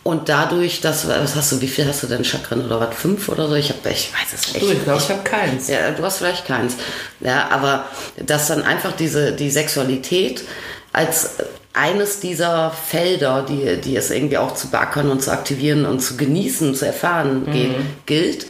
[0.08, 2.96] Und dadurch, dass, was hast du, wie viel hast du denn Chakren oder was?
[2.96, 3.56] Fünf oder so?
[3.56, 5.68] Ich, hab, ich weiß es echt Du, ich glaube, ich habe keins.
[5.68, 6.78] Ja, du hast vielleicht keins.
[7.20, 7.84] Ja, aber
[8.16, 10.46] dass dann einfach diese, die Sexualität
[10.94, 11.32] als
[11.74, 16.16] eines dieser Felder, die, die es irgendwie auch zu beackern und zu aktivieren und zu
[16.16, 18.48] genießen, zu erfahren geht, gilt.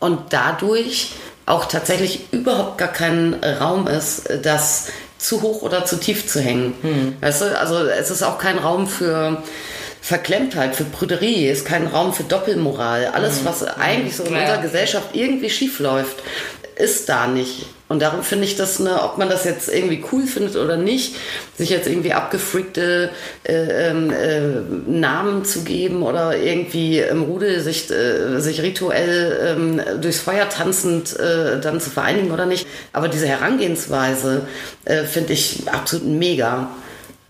[0.00, 1.12] Und dadurch
[1.46, 7.16] auch tatsächlich überhaupt gar kein Raum ist, das zu hoch oder zu tief zu hängen.
[7.20, 9.44] Weißt du, also es ist auch kein Raum für
[10.02, 13.06] Verklemmtheit, für Prüderie, ist kein Raum für Doppelmoral.
[13.06, 16.16] Alles, was eigentlich so in unserer Gesellschaft irgendwie schief läuft,
[16.76, 17.66] ist da nicht.
[17.88, 21.14] Und darum finde ich das, ne, ob man das jetzt irgendwie cool findet oder nicht,
[21.56, 23.10] sich jetzt irgendwie abgefreakte
[23.44, 30.00] äh, ähm, äh, Namen zu geben oder irgendwie im Rudel sich, äh, sich rituell ähm,
[30.00, 32.66] durchs Feuer tanzend äh, dann zu vereinigen oder nicht.
[32.92, 34.48] Aber diese Herangehensweise
[34.84, 36.70] äh, finde ich absolut mega.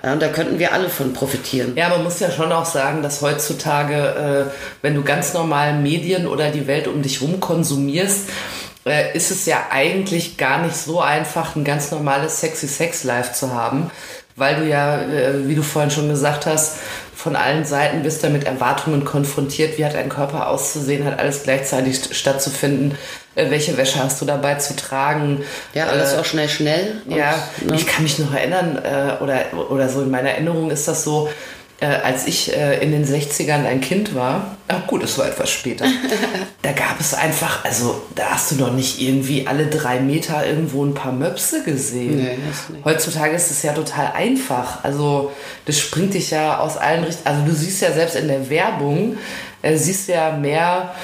[0.02, 1.74] Und da könnten wir alle von profitieren.
[1.76, 6.26] Ja, man muss ja schon auch sagen, dass heutzutage, äh, wenn du ganz normal Medien
[6.26, 8.28] oder die Welt um dich rum konsumierst,
[8.84, 13.32] äh, ist es ja eigentlich gar nicht so einfach, ein ganz normales Sexy Sex Life
[13.32, 13.92] zu haben,
[14.34, 16.78] weil du ja, äh, wie du vorhin schon gesagt hast,
[17.22, 19.78] von allen Seiten bist du mit Erwartungen konfrontiert.
[19.78, 21.04] Wie hat dein Körper auszusehen?
[21.04, 22.96] Hat alles gleichzeitig st- stattzufinden?
[23.36, 25.44] Äh, welche Wäsche hast du dabei zu tragen?
[25.72, 27.00] Ja, alles Äh, auch schnell, schnell.
[27.06, 27.76] und, ja, ne?
[27.76, 29.38] ich kann mich noch erinnern, äh, oder,
[29.70, 31.30] oder so in meiner Erinnerung ist das so,
[31.86, 35.84] als ich äh, in den 60ern ein Kind war, ach gut, es war etwas später,
[36.62, 40.84] da gab es einfach, also da hast du noch nicht irgendwie alle drei Meter irgendwo
[40.84, 42.16] ein paar Möpse gesehen.
[42.18, 42.36] Nee.
[42.84, 44.84] Heutzutage ist es ja total einfach.
[44.84, 45.32] Also
[45.66, 47.26] das springt dich ja aus allen Richtungen.
[47.26, 49.16] Also du siehst ja selbst in der Werbung,
[49.62, 50.94] äh, siehst ja mehr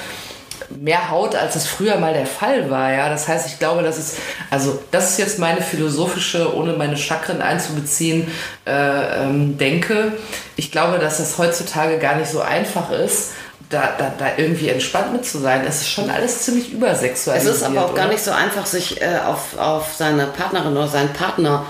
[0.69, 2.91] mehr Haut, als es früher mal der Fall war.
[2.91, 4.17] Ja, das heißt, ich glaube, das ist
[4.49, 8.27] also das ist jetzt meine philosophische, ohne meine Chakren einzubeziehen,
[8.65, 10.13] äh, ähm, denke.
[10.55, 13.31] Ich glaube, dass das heutzutage gar nicht so einfach ist.
[13.69, 17.55] Da, da, da irgendwie entspannt mit zu sein, es ist schon alles ziemlich Es übersexualisiert.
[17.55, 18.13] ist aber auch gar oder?
[18.13, 21.67] nicht so einfach, sich äh, auf, auf seine Partnerin oder seinen Partner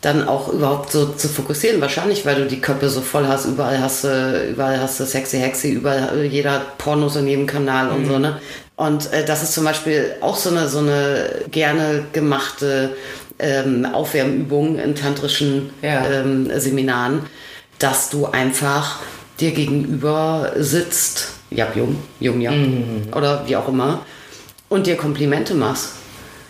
[0.00, 1.80] dann auch überhaupt so zu fokussieren.
[1.80, 3.44] Wahrscheinlich, weil du die Köpfe so voll hast.
[3.46, 7.90] Überall hast du, überall hast du sexy Hexy, überall jeder hat Pornos in jedem Kanal
[7.90, 8.22] und so, Mhm.
[8.22, 8.40] ne?
[8.76, 12.96] Und äh, das ist zum Beispiel auch so eine, so eine gerne gemachte
[13.38, 16.06] ähm, Aufwärmübung in tantrischen Ja.
[16.06, 17.20] ähm, Seminaren,
[17.78, 19.00] dass du einfach
[19.38, 22.54] dir gegenüber sitzt, Jab Jum, Jum Jab,
[23.14, 24.00] oder wie auch immer,
[24.70, 25.90] und dir Komplimente machst.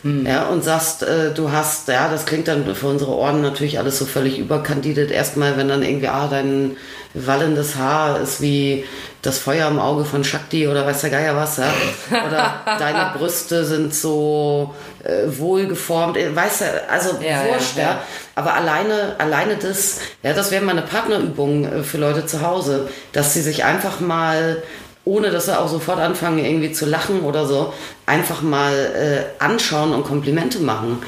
[0.02, 3.98] Ja, und sagst, äh, du hast, ja, das klingt dann für unsere Ohren natürlich alles
[3.98, 5.10] so völlig überkandidet.
[5.10, 6.76] Erstmal, wenn dann irgendwie, ah, dein
[7.12, 8.84] wallendes Haar ist wie
[9.20, 11.72] das Feuer im Auge von Shakti oder weiß der Geier was, ja.
[12.10, 14.74] Oder deine Brüste sind so
[15.04, 18.02] äh, wohlgeformt, äh, weißt du, also Ja, wurscht, ja, ja, ja.
[18.36, 22.88] Aber alleine, alleine das, ja, das wäre mal eine Partnerübung äh, für Leute zu Hause,
[23.12, 24.62] dass sie sich einfach mal
[25.10, 27.72] ohne dass sie auch sofort anfangen, irgendwie zu lachen oder so,
[28.06, 31.02] einfach mal äh, anschauen und Komplimente machen.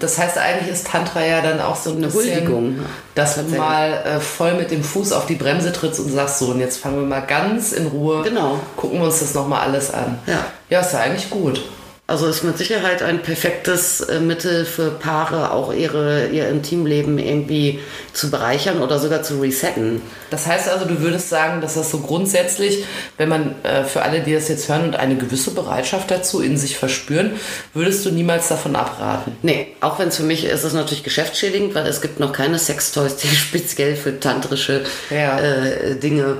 [0.00, 2.78] Das heißt, eigentlich ist Tantra ja dann auch so ein Eine Huldigung.
[3.14, 6.46] dass du mal äh, voll mit dem Fuß auf die Bremse trittst und sagst so,
[6.46, 8.58] und jetzt fangen wir mal ganz in Ruhe, Genau.
[8.76, 10.18] gucken wir uns das nochmal alles an.
[10.26, 10.46] Ja.
[10.70, 11.60] Ja, ist ja eigentlich gut.
[12.06, 17.78] Also ist mit Sicherheit ein perfektes äh, Mittel für Paare, auch ihre, ihr Intimleben irgendwie
[18.12, 20.02] zu bereichern oder sogar zu resetten.
[20.28, 22.84] Das heißt also, du würdest sagen, dass das so grundsätzlich,
[23.16, 26.58] wenn man äh, für alle, die das jetzt hören und eine gewisse Bereitschaft dazu in
[26.58, 27.40] sich verspüren,
[27.72, 29.38] würdest du niemals davon abraten.
[29.40, 32.58] Nee, auch wenn es für mich ist es natürlich geschäftsschädigend, weil es gibt noch keine
[32.58, 35.40] Sextoys, die speziell für tantrische Ja.
[35.40, 36.36] äh, Dinge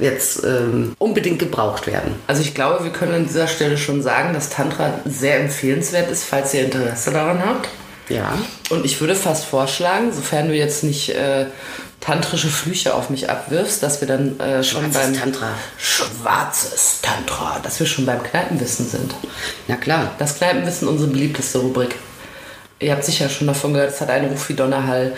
[0.00, 2.14] jetzt ähm, unbedingt gebraucht werden.
[2.26, 6.24] Also ich glaube, wir können an dieser Stelle schon sagen, dass Tantra sehr empfehlenswert ist,
[6.24, 7.68] falls ihr Interesse daran habt.
[8.08, 8.38] Ja.
[8.70, 11.46] Und ich würde fast vorschlagen, sofern du jetzt nicht äh,
[12.00, 15.48] tantrische Flüche auf mich abwirfst, dass wir dann äh, schon Schwarzes beim Tantra.
[15.78, 19.14] Schwarzes Tantra, dass wir schon beim Kneipenwissen sind.
[19.68, 20.12] Na klar.
[20.18, 21.94] Das Kneipenwissen, unsere beliebteste Rubrik.
[22.80, 25.14] Ihr habt sicher schon davon gehört, es hat einen Ruf wie Donnerhall.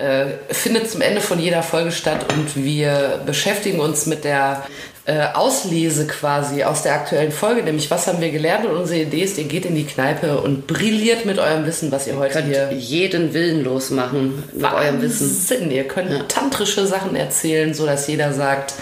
[0.00, 4.64] Äh, findet zum Ende von jeder Folge statt und wir beschäftigen uns mit der
[5.04, 9.24] äh, Auslese quasi aus der aktuellen Folge, nämlich was haben wir gelernt und unsere Idee
[9.24, 12.46] ist, ihr geht in die Kneipe und brilliert mit eurem Wissen, was ihr heute Könnt
[12.46, 15.28] hier jeden Willen losmachen mit eurem Wissen.
[15.28, 15.70] Wahnsinn.
[15.70, 18.72] Ihr könnt tantrische Sachen erzählen, so dass jeder sagt,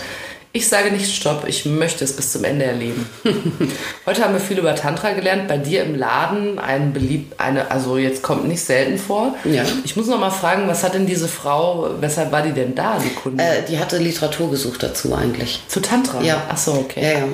[0.53, 3.07] ich sage nicht Stopp, ich möchte es bis zum Ende erleben.
[4.07, 5.47] Heute haben wir viel über Tantra gelernt.
[5.47, 9.35] Bei dir im Laden ein beliebt, eine, also jetzt kommt nicht selten vor.
[9.45, 9.65] Ja.
[9.85, 12.99] Ich muss noch mal fragen, was hat denn diese Frau, weshalb war die denn da,
[12.99, 13.47] die Kundin?
[13.47, 15.61] Äh, die hatte Literatur gesucht dazu eigentlich.
[15.69, 16.23] Zu Tantra?
[16.23, 16.43] Ja.
[16.49, 17.03] Ach so, okay.
[17.03, 17.29] Ja, ja.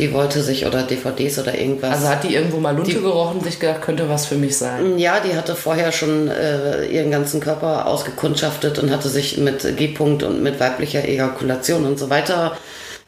[0.00, 1.90] Die wollte sich oder DVDs oder irgendwas.
[1.98, 4.98] Also hat die irgendwo mal Lunte gerochen und sich gedacht, könnte was für mich sein.
[4.98, 10.22] Ja, die hatte vorher schon äh, ihren ganzen Körper ausgekundschaftet und hatte sich mit G-Punkt
[10.22, 12.56] und mit weiblicher Ejakulation und so weiter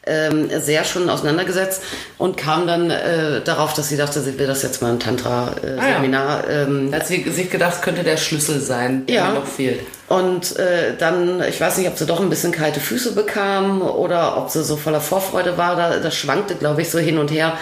[0.05, 1.81] ähm, sehr schon auseinandergesetzt
[2.17, 4.99] und kam dann äh, darauf, dass sie dachte, sie will das jetzt mal im Ah,
[4.99, 5.05] ja.
[5.05, 6.43] Tantra-Seminar.
[6.49, 9.31] ähm, hat sie sich gedacht, könnte der Schlüssel sein, der Ja.
[9.33, 9.79] noch fehlt.
[10.17, 14.37] Und äh, dann, ich weiß nicht, ob sie doch ein bisschen kalte Füße bekam oder
[14.37, 15.75] ob sie so voller Vorfreude war.
[15.75, 17.53] Da, das schwankte, glaube ich, so hin und her.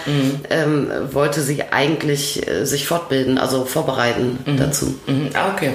[0.50, 4.94] Ähm, wollte sie eigentlich äh, sich fortbilden, also vorbereiten dazu.
[5.06, 5.30] Mhm.
[5.34, 5.70] Ah, okay.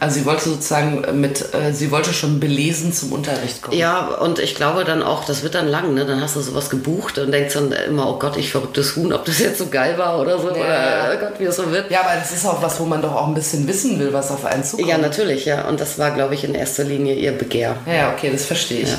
[0.00, 3.76] Also sie wollte sozusagen mit, äh, sie wollte schon belesen zum Unterricht kommen.
[3.76, 6.06] Ja, und ich glaube dann auch, das wird dann lang, ne?
[6.06, 9.24] Dann hast du sowas gebucht und denkst dann immer, oh Gott, ich verrücktes Huhn, ob
[9.24, 10.50] das jetzt so geil war oder so.
[10.50, 11.90] Oder oh Gott, wie es so wird.
[11.90, 14.30] Ja, aber das ist auch was, wo man doch auch ein bisschen wissen will, was
[14.30, 14.88] auf einen zukommt.
[14.88, 15.68] Ja, natürlich, ja.
[15.68, 17.76] Und das war, glaube ich, in erster Linie ihr Begehr.
[17.86, 18.90] Ja, okay, das verstehe ich.
[18.90, 18.98] Ja.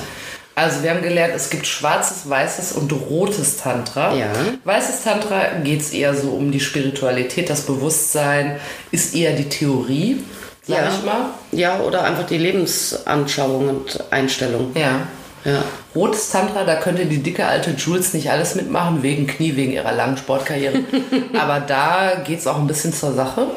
[0.55, 4.15] Also wir haben gelernt, es gibt schwarzes, weißes und rotes Tantra.
[4.15, 4.32] Ja.
[4.63, 8.59] Weißes Tantra geht es eher so um die Spiritualität, das Bewusstsein
[8.89, 10.24] ist eher die Theorie,
[10.63, 10.89] sag ja.
[10.89, 11.26] ich mal.
[11.51, 14.72] Ja, oder einfach die Lebensanschauung und Einstellung.
[14.74, 15.01] Ja.
[15.45, 15.63] Ja.
[15.95, 19.93] Rotes Tantra, da könnte die dicke alte Jules nicht alles mitmachen, wegen Knie, wegen ihrer
[19.93, 20.80] langen Sportkarriere.
[21.39, 23.47] Aber da geht es auch ein bisschen zur Sache.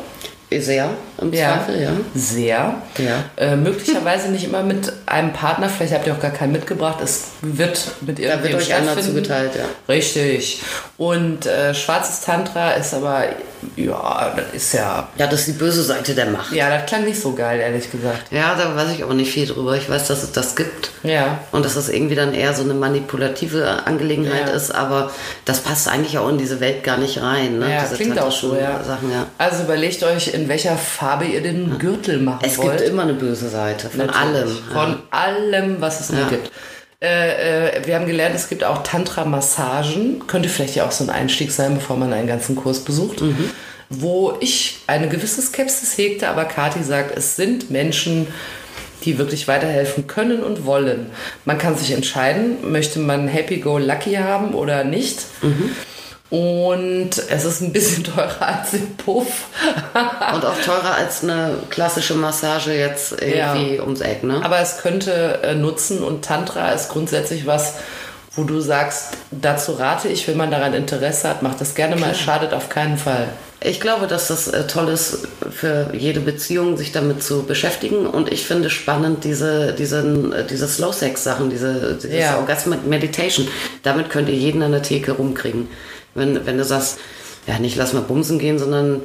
[0.50, 0.90] Sehr,
[1.20, 1.90] im Zweifel, ja.
[2.14, 2.74] Sehr.
[2.98, 3.24] Ja.
[3.36, 6.98] Äh, möglicherweise nicht immer mit einem Partner, vielleicht habt ihr auch gar keinen mitgebracht.
[7.02, 9.64] Es wird mit Da irgendwem wird euch einer zugeteilt, ja.
[9.88, 10.62] Richtig.
[10.96, 13.24] Und äh, schwarzes Tantra ist aber,
[13.76, 16.52] ja, das ist ja, Ja, das ist die böse Seite der Macht.
[16.52, 18.24] ja, das klang nicht so geil, ehrlich gesagt.
[18.30, 19.76] Ja, da weiß ich auch nicht viel drüber.
[19.76, 20.90] Ich weiß, dass es das gibt.
[21.02, 21.38] Ja.
[21.52, 24.54] Und dass das irgendwie dann eher so eine manipulative Angelegenheit Ja.
[24.54, 25.10] ist, aber
[25.44, 27.58] das passt eigentlich auch in diese Welt gar nicht rein.
[27.58, 27.70] Ne?
[27.70, 28.82] Ja, Diese klingt auch so, ja.
[28.84, 29.26] Sachen, ja.
[29.38, 32.78] Also überlegt euch, in welcher Farbe ihr den Gürtel machen Es wollt.
[32.78, 34.20] gibt immer eine böse Seite, von Natürlich.
[34.34, 34.58] allem.
[34.72, 36.28] Von allem, was es nur Ja.
[36.28, 36.50] gibt.
[37.02, 40.26] Äh, äh, wir haben gelernt, es gibt auch Tantra-Massagen.
[40.26, 43.22] Könnte vielleicht ja auch so ein Einstieg sein, bevor man einen ganzen Kurs besucht.
[43.22, 43.50] Mhm.
[43.88, 48.26] Wo ich eine gewisse Skepsis hegte, aber Kathi sagt, es sind Menschen,
[49.04, 51.06] die wirklich weiterhelfen können und wollen.
[51.46, 55.20] Man kann sich entscheiden, möchte man Happy Go Lucky haben oder nicht.
[55.42, 55.70] Mhm.
[56.30, 59.46] Und es ist ein bisschen teurer als im Puff.
[60.32, 64.40] Und auch teurer als eine klassische Massage jetzt irgendwie ums Eck, ne?
[64.44, 67.74] Aber es könnte äh, nutzen und Tantra ist grundsätzlich was,
[68.36, 72.12] wo du sagst, dazu rate ich, wenn man daran Interesse hat, macht das gerne mal,
[72.12, 73.26] es schadet auf keinen Fall.
[73.62, 78.06] Ich glaube, dass das äh, toll ist für jede Beziehung, sich damit zu beschäftigen.
[78.06, 82.38] Und ich finde spannend diese, diesen, äh, diese Slow-Sex-Sachen, diese, dieses Ja.
[82.38, 83.48] Orgasmic Meditation.
[83.82, 85.68] Damit könnt ihr jeden an der Theke rumkriegen.
[86.14, 86.98] Wenn, wenn du sagst,
[87.46, 89.02] ja, nicht lass mal bumsen gehen, sondern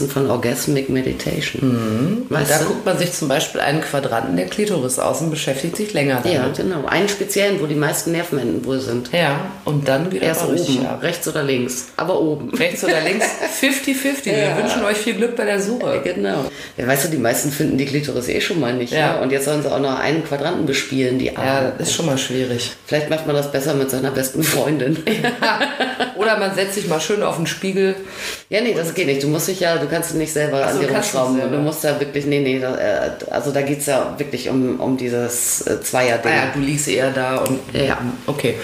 [0.00, 2.26] du von Orgasmic Meditation?
[2.28, 5.92] Und da guckt man sich zum Beispiel einen Quadranten der Klitoris aus und beschäftigt sich
[5.92, 6.32] länger damit.
[6.32, 6.86] Ja, genau.
[6.86, 9.10] Einen speziellen, wo die meisten Nervenenden wohl sind.
[9.12, 11.02] Ja, und dann geht Erst oben, ab.
[11.02, 12.50] rechts oder links, aber oben.
[12.54, 13.26] Rechts oder links,
[13.60, 14.24] 50-50.
[14.26, 14.56] Wir Ja.
[14.58, 16.00] wünschen euch viel Glück bei der Suche.
[16.04, 16.44] Genau.
[16.76, 18.92] Ja, weißt du, die meisten finden die Klitoris eh schon mal nicht.
[18.92, 18.98] Ja.
[18.98, 19.20] Ja.
[19.20, 21.72] Und jetzt sollen sie auch noch einen Quadranten bespielen, die Ja, Armen.
[21.78, 22.72] das ist schon mal schwierig.
[22.86, 24.96] Vielleicht macht man das besser mit seiner besten Freundin.
[26.16, 27.94] Oder man setzt sich mal schön auf den Spiegel.
[28.48, 29.22] ja, nee, das geht nicht.
[29.22, 31.34] Du musst dich ja, du kannst nicht selber Ach so, an dir du rumschrauben.
[31.36, 31.58] du selber.
[31.58, 34.96] musst da wirklich, nee, nee, da, äh, also da geht es ja wirklich um, um
[34.96, 36.32] dieses äh, Zweier-Ding.
[36.32, 37.60] Ah ja, du liegst eher da und.
[37.72, 37.98] Ja.
[38.26, 38.56] Okay.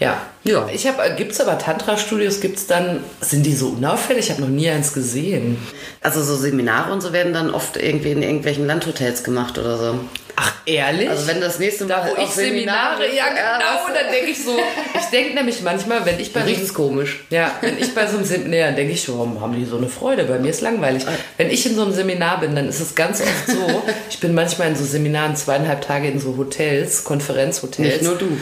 [0.00, 0.22] Ja.
[0.42, 0.68] Ja.
[0.72, 4.24] Ich habe, gibt es aber Tantra-Studios, gibt es dann, sind die so unauffällig?
[4.24, 5.58] Ich habe noch nie eins gesehen.
[6.00, 10.00] Also so Seminare und so werden dann oft irgendwie in irgendwelchen Landhotels gemacht oder so.
[10.36, 11.10] Ach, ehrlich?
[11.10, 14.42] Also wenn das nächste Mal da, wo ich auf Seminare, ja genau, dann denke ich
[14.42, 14.56] so,
[14.94, 17.24] ich denke nämlich manchmal, wenn ich bei riecht es komisch.
[17.28, 19.88] Ja, wenn ich bei so einem Seminar, dann denke ich, warum haben die so eine
[19.88, 20.24] Freude?
[20.24, 21.04] Bei mir ist langweilig.
[21.36, 24.32] Wenn ich in so einem Seminar bin, dann ist es ganz oft so, ich bin
[24.32, 28.00] manchmal in so Seminaren zweieinhalb Tage in so Hotels, Konferenzhotels.
[28.00, 28.38] Nicht nur du.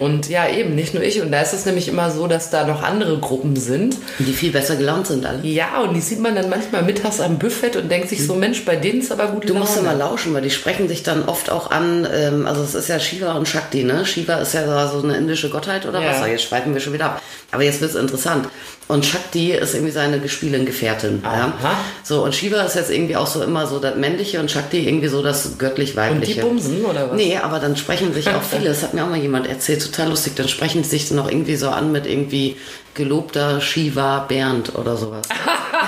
[0.00, 1.20] Und ja, eben, nicht nur ich.
[1.20, 3.96] Und da ist es nämlich immer so, dass da noch andere Gruppen sind.
[4.18, 5.40] Die viel besser gelaunt sind alle.
[5.46, 8.64] Ja, und die sieht man dann manchmal mittags am Buffet und denkt sich so, Mensch,
[8.64, 11.26] bei denen ist aber gut Du musst ja mal lauschen, weil die sprechen sich dann
[11.28, 14.04] oft auch an, ähm, also es ist ja Shiva und Shakti, ne?
[14.06, 16.18] Shiva ist ja so eine indische Gottheit oder Ja.
[16.18, 16.26] was?
[16.26, 17.22] Jetzt schweifen wir schon wieder ab.
[17.52, 18.48] Aber jetzt wird's interessant.
[18.86, 21.20] Und Shakti ist irgendwie seine Gespielengefährtin.
[21.22, 21.52] Ja?
[21.58, 21.74] Aha.
[22.02, 25.06] So, und Shiva ist jetzt irgendwie auch so immer so das Männliche und Shakti irgendwie
[25.06, 26.40] so das Und die göttlich-weibliche.
[26.40, 27.16] bumsen, oder was?
[27.16, 30.08] Nee, aber dann sprechen sich auch viele, das hat mir auch mal jemand erzählt, total
[30.08, 32.56] lustig, dann sprechen sie sich dann auch irgendwie so an mit irgendwie
[32.94, 35.28] gelobter Shiva Bernd oder sowas.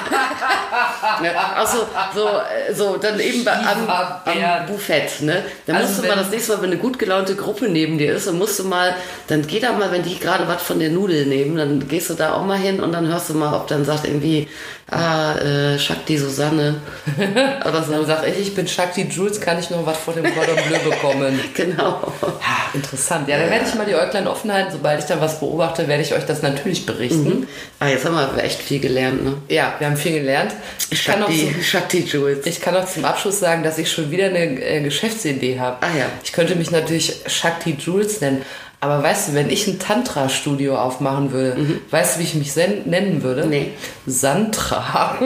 [1.20, 1.30] ne?
[1.56, 4.66] Also so, äh, so dann eben bei, am, am.
[4.66, 5.42] Buffett, ne?
[5.66, 8.14] Dann Also musst du mal das nächste Mal, wenn eine gut gelaunte Gruppe neben dir
[8.14, 8.94] ist, dann musst du mal,
[9.28, 12.14] dann geh da mal, wenn die gerade was von der Nudel nehmen, dann gehst du
[12.14, 14.48] da auch mal hin und dann hörst du mal, ob dann sagt irgendwie,
[14.90, 16.76] ah, äh, Shakti Susanne
[17.66, 17.92] oder so.
[17.92, 20.78] Dann sag ich, ich bin Shakti Jules, kann ich noch was von dem Cordon Bleu
[20.90, 21.40] bekommen?
[21.54, 22.12] Genau.
[22.22, 23.28] Ja, interessant.
[23.28, 24.72] Ja, dann werde ich mal die Äuglein offen halten.
[24.72, 27.46] Sobald ich da was beobachte, werde ich euch das natürlich berichten.
[27.78, 29.34] Ah, jetzt haben wir echt viel gelernt, ne?
[29.48, 30.52] Ja, wir haben viel gelernt.
[30.90, 32.46] Ich zum, Shakti Jules.
[32.46, 35.78] ich kann auch zum Abschluss sagen, dass ich schon wieder eine äh, Geschäftsidee habe.
[35.80, 36.06] Ah ja.
[36.22, 38.42] Ich könnte mich natürlich Shakti Jules nennen.
[38.82, 43.22] Aber weißt du, wenn ich ein Tantra-Studio aufmachen würde, weißt du, wie ich mich nennen
[43.22, 43.44] würde?
[43.44, 43.50] Mhm.
[43.50, 43.72] Nee.
[44.06, 45.16] Santra.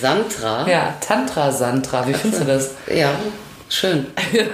[0.00, 0.66] Santra.
[0.66, 2.08] ja, Tantra-Santra.
[2.08, 2.70] Wie findest du das?
[2.94, 3.10] Ja,
[3.68, 4.06] schön.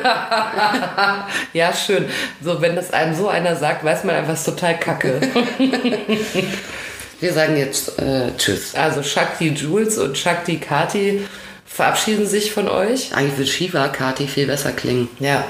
[1.53, 2.07] Ja, schön.
[2.43, 5.21] So, wenn das einem so einer sagt, weiß man einfach, es ist total kacke.
[7.21, 8.75] Wir sagen jetzt äh, Tschüss.
[8.75, 11.21] Also Shakti Jules und Shakti Kati
[11.67, 13.15] verabschieden sich von euch.
[13.15, 15.09] Eigentlich wird Shiva Kati viel besser klingen.
[15.19, 15.45] Ja,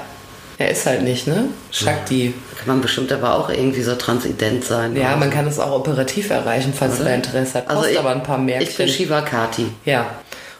[0.58, 1.44] er ist halt nicht, ne?
[1.70, 2.34] Shakti.
[2.58, 4.94] Kann man bestimmt aber auch irgendwie so transident sein.
[4.94, 5.36] Ja, oder man so.
[5.36, 7.62] kann es auch operativ erreichen, falls du da Interesse.
[7.62, 8.88] Kostet Also ich, aber ein paar Ich bin.
[8.88, 9.66] Shiva Kati.
[9.84, 10.06] Ja.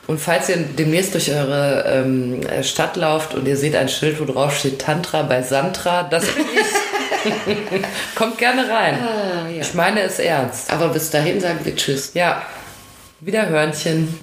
[0.06, 4.24] Und falls ihr demnächst durch eure ähm, Stadt lauft und ihr seht ein Schild, wo
[4.24, 6.66] drauf steht Tantra bei Santra, das bin ich.
[8.14, 8.98] Kommt gerne rein.
[9.00, 9.60] Ah, ja.
[9.60, 10.72] Ich meine es ernst.
[10.72, 12.12] Aber bis dahin sagen wir Tschüss.
[12.14, 12.42] Ja.
[13.20, 14.14] Wieder Hörnchen.